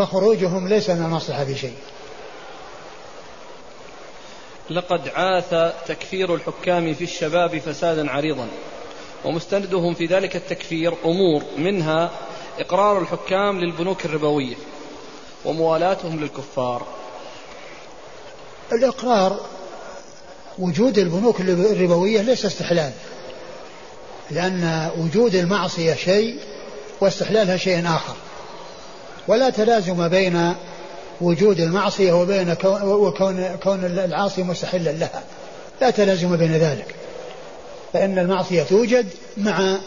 [0.00, 1.76] فخروجهم ليس من المصلحة في شيء.
[4.70, 8.48] لقد عاث تكفير الحكام في الشباب فسادا عريضا
[9.24, 12.10] ومستندهم في ذلك التكفير أمور منها
[12.58, 14.56] إقرار الحكام للبنوك الربوية
[15.44, 16.86] وموالاتهم للكفار.
[18.72, 19.40] الإقرار
[20.58, 22.92] وجود البنوك الربوية ليس استحلال
[24.30, 26.40] لأن وجود المعصية شيء
[27.00, 28.16] واستحلالها شيء آخر.
[29.28, 30.54] ولا تلازم بين
[31.20, 35.22] وجود المعصية وبين وكون كون العاصي مستحلا لها.
[35.80, 36.94] لا تلازم بين ذلك.
[37.92, 39.06] فإن المعصية توجد
[39.36, 39.78] مع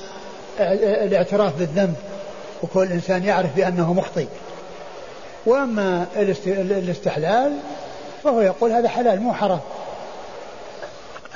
[0.79, 1.95] الاعتراف بالذنب
[2.63, 4.25] وكل إنسان يعرف بأنه مخطئ.
[5.45, 6.05] وأما
[6.55, 7.53] الاستحلال
[8.23, 9.59] فهو يقول هذا حلال مو حرام.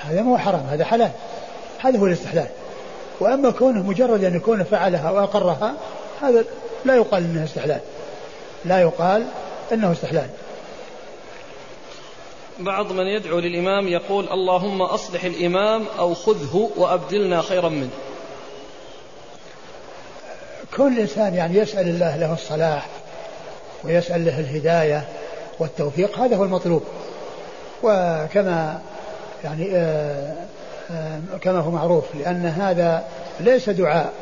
[0.03, 1.11] هذا مو حرام هذا حلال.
[1.79, 2.47] هذا هو الاستحلال.
[3.19, 5.73] وأما كونه مجرد أن يكون فعلها وأقرها
[6.21, 6.43] هذا
[6.85, 7.79] لا يقال أنه استحلال.
[8.65, 9.25] لا يقال
[9.73, 10.29] أنه استحلال.
[12.59, 17.89] بعض من يدعو للإمام يقول اللهم أصلح الإمام أو خذه وأبدلنا خيرا منه.
[20.77, 22.87] كل إنسان يعني يسأل الله له الصلاح
[23.83, 25.07] ويسأل له الهداية
[25.59, 26.83] والتوفيق هذا هو المطلوب.
[27.83, 28.81] وكما
[29.43, 30.35] يعني آآ
[30.91, 33.03] آآ كما هو معروف لأن هذا
[33.39, 34.13] ليس دعاء.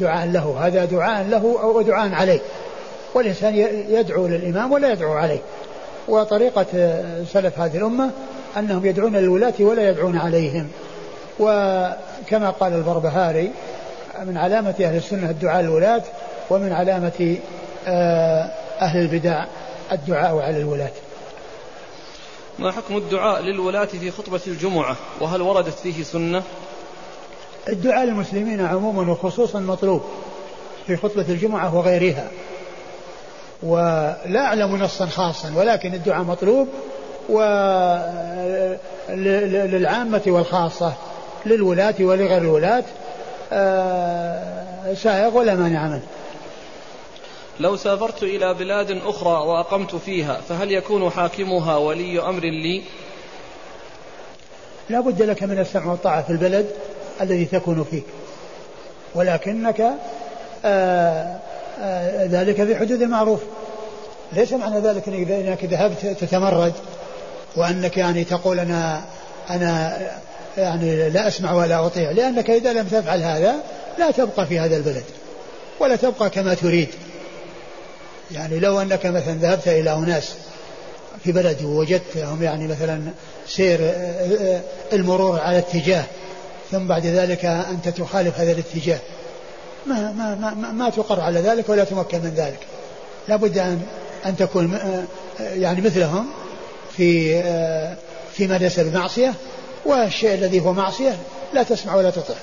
[0.00, 2.40] دعاء له هذا دعاء له أو دعاء عليه.
[3.14, 3.54] والإنسان
[3.88, 5.40] يدعو للإمام ولا يدعو عليه.
[6.08, 6.66] وطريقة
[7.32, 8.10] سلف هذه الأمة
[8.56, 10.68] أنهم يدعون للولاة ولا يدعون عليهم.
[11.38, 13.50] وكما قال البربهاري
[14.24, 16.02] من علامة أهل السنة الدعاء للولاة
[16.50, 17.36] ومن علامة
[17.86, 19.44] آه، أهل البدع
[19.92, 20.90] الدعاء على الولاة.
[22.58, 26.42] ما حكم الدعاء للولاة في خطبة الجمعة؟ وهل وردت فيه سنة؟
[27.68, 30.02] الدعاء للمسلمين عموما وخصوصا مطلوب
[30.86, 32.28] في خطبة الجمعة وغيرها.
[33.62, 36.68] ولا أعلم نصا خاصا ولكن الدعاء مطلوب
[39.08, 40.92] وللعامة والخاصة
[41.46, 42.84] للولاة ولغير الولاة.
[43.52, 46.02] آه، سائغ ولا مانع منه
[47.60, 52.82] لو سافرت إلى بلاد أخرى وأقمت فيها فهل يكون حاكمها ولي أمر لي؟
[54.90, 56.66] لا بد لك من السمع والطاعة في البلد.
[57.22, 58.02] الذي تكون فيه
[59.14, 59.96] ولكنك آآ
[60.64, 61.36] آه،
[61.80, 63.40] آآ آه، ذلك في حدود المعروف.
[64.32, 66.72] ليس معنى ذلك إنك ذهبت تتمرد
[67.56, 69.02] وأنك يعني تقول أنا
[69.50, 69.98] أنا
[70.56, 72.10] يعني لا أسمع ولا أطيع.
[72.10, 73.54] لأنك إذا لم تفعل هذا
[73.98, 75.04] لا تبقى في هذا البلد
[75.80, 76.88] ولا تبقى كما تريد.
[78.30, 80.34] يعني لو أنك مثلا ذهبت إلى أناس
[81.24, 83.02] في بلد ووجدتهم يعني مثلا
[83.48, 83.78] سير
[84.92, 86.04] المرور على اتجاه
[86.72, 88.98] ثم بعد ذلك أنت تخالف هذا الاتجاه.
[89.86, 92.58] ما ما ما, ما تقر على ذلك ولا تمكن من ذلك.
[93.28, 93.82] لابد ان
[94.26, 94.78] أن تكون
[95.40, 96.26] يعني مثلهم
[96.96, 97.42] في
[98.32, 99.34] فيما ليس بمعصيه
[99.84, 101.16] والشيء الذي هو معصية
[101.52, 102.34] لا تسمع ولا تطع.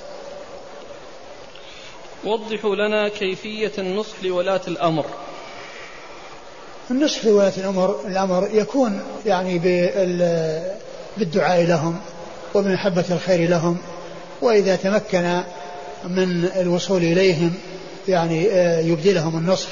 [2.23, 5.05] وضحوا لنا كيفية النصح لولاة الأمر.
[6.91, 9.59] النصح لولاة الأمر الأمر يكون يعني
[11.17, 11.99] بالدعاء لهم
[12.55, 13.77] وبمحبة الخير لهم.
[14.41, 15.41] وإذا تمكن
[16.03, 17.53] من الوصول إليهم
[18.07, 19.69] يعني آه، يبدي لهم النصح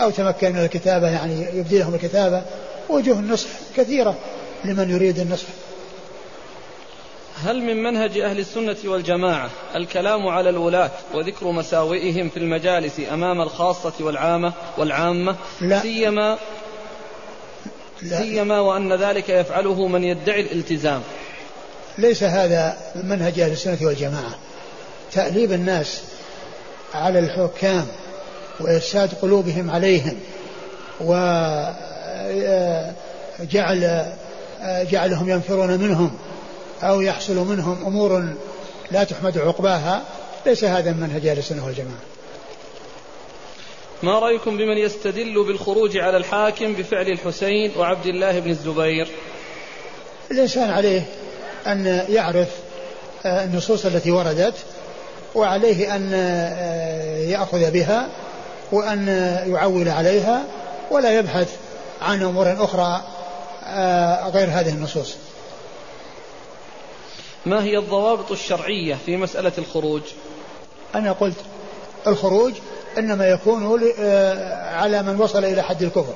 [0.00, 2.42] أو تمكن من الكتابة يعني يبدي لهم الكتابة
[2.88, 4.14] وجوه النصح كثيرة
[4.64, 5.48] لمن يريد النصح.
[7.44, 13.92] هل من منهج أهل السنة والجماعة الكلام على الولاة وذكر مساوئهم في المجالس أمام الخاصة
[14.00, 15.80] والعامة والعامة؟ لا.
[15.80, 16.38] سيما
[18.02, 18.18] لا.
[18.18, 21.02] سيما وأن ذلك يفعله من يدعي الالتزام.
[21.98, 24.38] ليس هذا من منهج أهل السنة والجماعة.
[25.12, 26.02] تأليب الناس
[26.94, 27.86] على الحكام
[28.60, 30.20] وإفساد قلوبهم عليهم
[31.00, 31.74] وجعل
[34.62, 36.18] جعلهم ينفرون منهم
[36.82, 38.34] أو يحصل منهم أمور
[38.90, 40.02] لا تحمد عقباها.
[40.46, 42.00] ليس هذا من منهج أهل السنة والجماعة.
[44.02, 49.08] ما رأيكم بمن يستدل بالخروج على الحاكم بفعل الحسين وعبد الله بن الزبير؟
[50.30, 51.02] الإنسان عليه
[51.66, 52.48] أن يعرف
[53.26, 54.54] آه، النصوص التي وردت
[55.34, 58.08] وعليه أن آه، يأخذ بها
[58.72, 59.08] وأن
[59.46, 60.44] يعول عليها
[60.90, 61.56] ولا يبحث
[62.02, 63.02] عن أمور أخرى
[63.64, 65.14] آه، غير هذه النصوص.
[67.46, 70.02] ما هي الضوابط الشرعية في مسألة الخروج؟
[70.94, 71.36] أنا قلت
[72.06, 72.52] الخروج
[72.98, 73.80] إنما يكون
[74.72, 76.14] على من وصل إلى حد الكفر.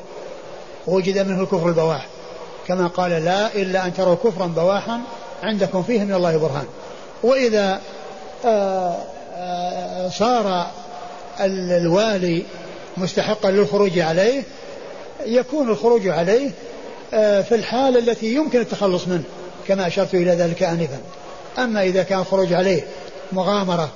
[0.86, 2.06] وجد منه الكفر البواح.
[2.68, 5.00] كما قال لا إلا أن تروا كفرا بواحا
[5.42, 6.66] عندكم فيه من الله برهان.
[7.22, 7.80] وإذا
[8.44, 8.96] آه،
[9.36, 10.66] آه، صار
[11.40, 12.44] الوالي
[12.96, 14.42] مستحقا للخروج عليه
[15.26, 16.50] يكون الخروج عليه
[17.42, 19.22] في الحالة التي يمكن التخلص منه
[19.68, 20.98] كما أشرت إلى ذلك آنفا.
[21.58, 22.82] أما إذا كان خروج عليه
[23.32, 23.90] مغامرة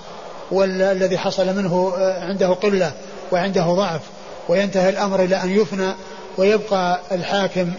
[0.51, 2.93] والذي حصل منه آه، عنده قلة
[3.33, 4.01] وعنده ضعف
[4.49, 5.93] وينتهي الأمر إلى أن يفنى
[6.37, 7.73] ويبقى الحاكم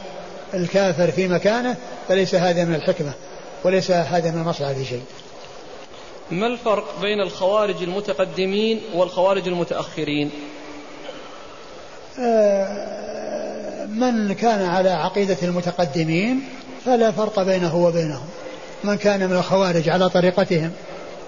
[0.54, 1.76] الكافر في مكانه
[2.08, 3.12] فليس هذا من الحكمة.
[3.64, 5.04] وليس هذا من المصلحة في شيء.
[6.32, 10.32] ما الفرق بين الخوارج المتقدمين والخوارج المتأخرين؟
[12.20, 16.44] آه، من كان على عقيدة المتقدمين
[16.86, 18.28] فلا فرق بينه وبينهم.
[18.84, 20.72] من كان من الخوارج على طريقتهم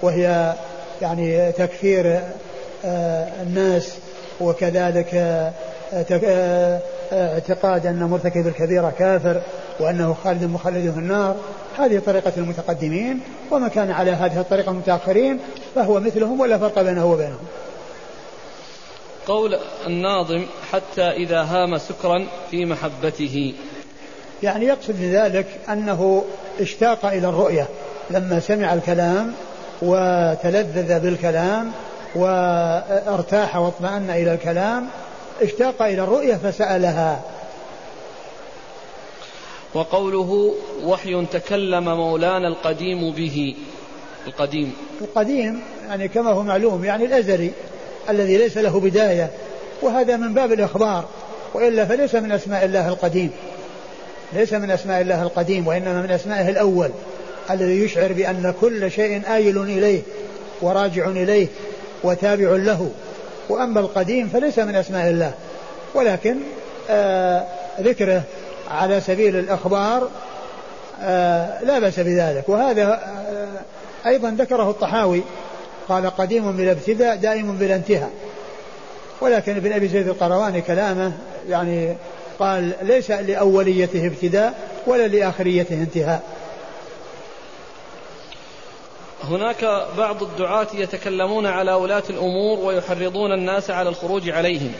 [0.01, 0.55] وهي
[1.01, 2.21] يعني تكفير
[2.85, 3.93] آه، الناس
[4.41, 5.53] وكذلك آه،
[7.11, 9.41] اعتقاد أن مرتكب الكبيرة كافر
[9.79, 11.35] وأنه خالد مخلد في النار
[11.77, 13.19] هذه طريقة المتقدمين
[13.51, 15.39] ومن كان على هذه الطريقة المتأخرين
[15.75, 17.45] فهو مثلهم ولا فرق بينه وبينهم.
[19.27, 23.53] قول الناظم حتى إذا هام سكرا في محبته.
[24.43, 26.23] يعني يقصد بذلك أنه
[26.59, 27.67] اشتاق إلى الرؤية.
[28.09, 29.33] لما سمع الكلام
[29.81, 31.71] وتلذذ بالكلام
[32.15, 34.87] وارتاح واطمأن إلى الكلام
[35.41, 37.21] اشتاق إلى الرؤية فسألها.
[39.73, 43.55] وقوله وحي تكلم مولانا القديم به.
[44.27, 44.73] القديم.
[45.01, 47.51] القديم يعني كما هو معلوم يعني الأزلي
[48.09, 49.29] الذي ليس له بداية
[49.81, 51.05] وهذا من باب الإخبار
[51.53, 53.31] وإلا فليس من أسماء الله القديم.
[54.33, 56.89] ليس من أسماء الله القديم وإنما من أسمائه الأول
[57.51, 60.01] الذي يشعر بأن كل شيء آيل إليه
[60.61, 61.47] وراجع إليه
[62.03, 62.91] وتابع له.
[63.49, 65.31] وأما القديم فليس من أسماء الله.
[65.93, 66.35] ولكن
[66.89, 67.45] آه
[67.81, 68.21] ذكره
[68.71, 70.09] على سبيل الأخبار
[71.01, 72.49] آه لا بأس بذلك.
[72.49, 75.21] وهذا آه أيضا ذكره الطحاوي.
[75.89, 78.09] قال قديم بلا ابتداء دائم بلا انتهاء.
[79.21, 81.11] ولكن ابن أبي زيد القرواني كلامه
[81.49, 81.95] يعني
[82.39, 84.53] قال ليس لأوليته ابتداء
[84.87, 86.21] ولا لآخريته انتهاء.
[89.25, 94.73] هناك بعض الدعاة يتكلمون على ولاة الأمور ويحرضون الناس على الخروج عليهم.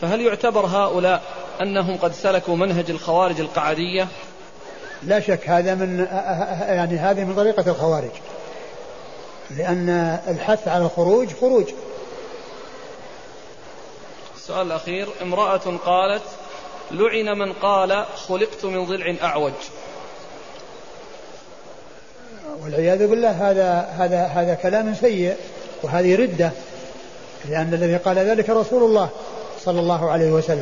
[0.00, 1.22] فهل يعتبر هؤلاء
[1.60, 4.08] أنهم قد سلكوا منهج الخوارج القعدية؟
[5.02, 6.06] لا شك هذا من
[6.68, 8.10] يعني هذه من طريقة الخوارج.
[9.50, 9.88] لأن
[10.28, 11.66] الحث على الخروج خروج.
[14.36, 16.22] السؤال الأخير امرأة قالت
[16.90, 19.52] لعن من قال خلقت من ضلع أعوج
[22.64, 25.34] والعياذ بالله هذا هذا هذا كلام سيء
[25.82, 26.50] وهذه ردة
[27.48, 29.08] لأن الذي قال ذلك رسول الله
[29.64, 30.60] صلى الله عليه وسلم.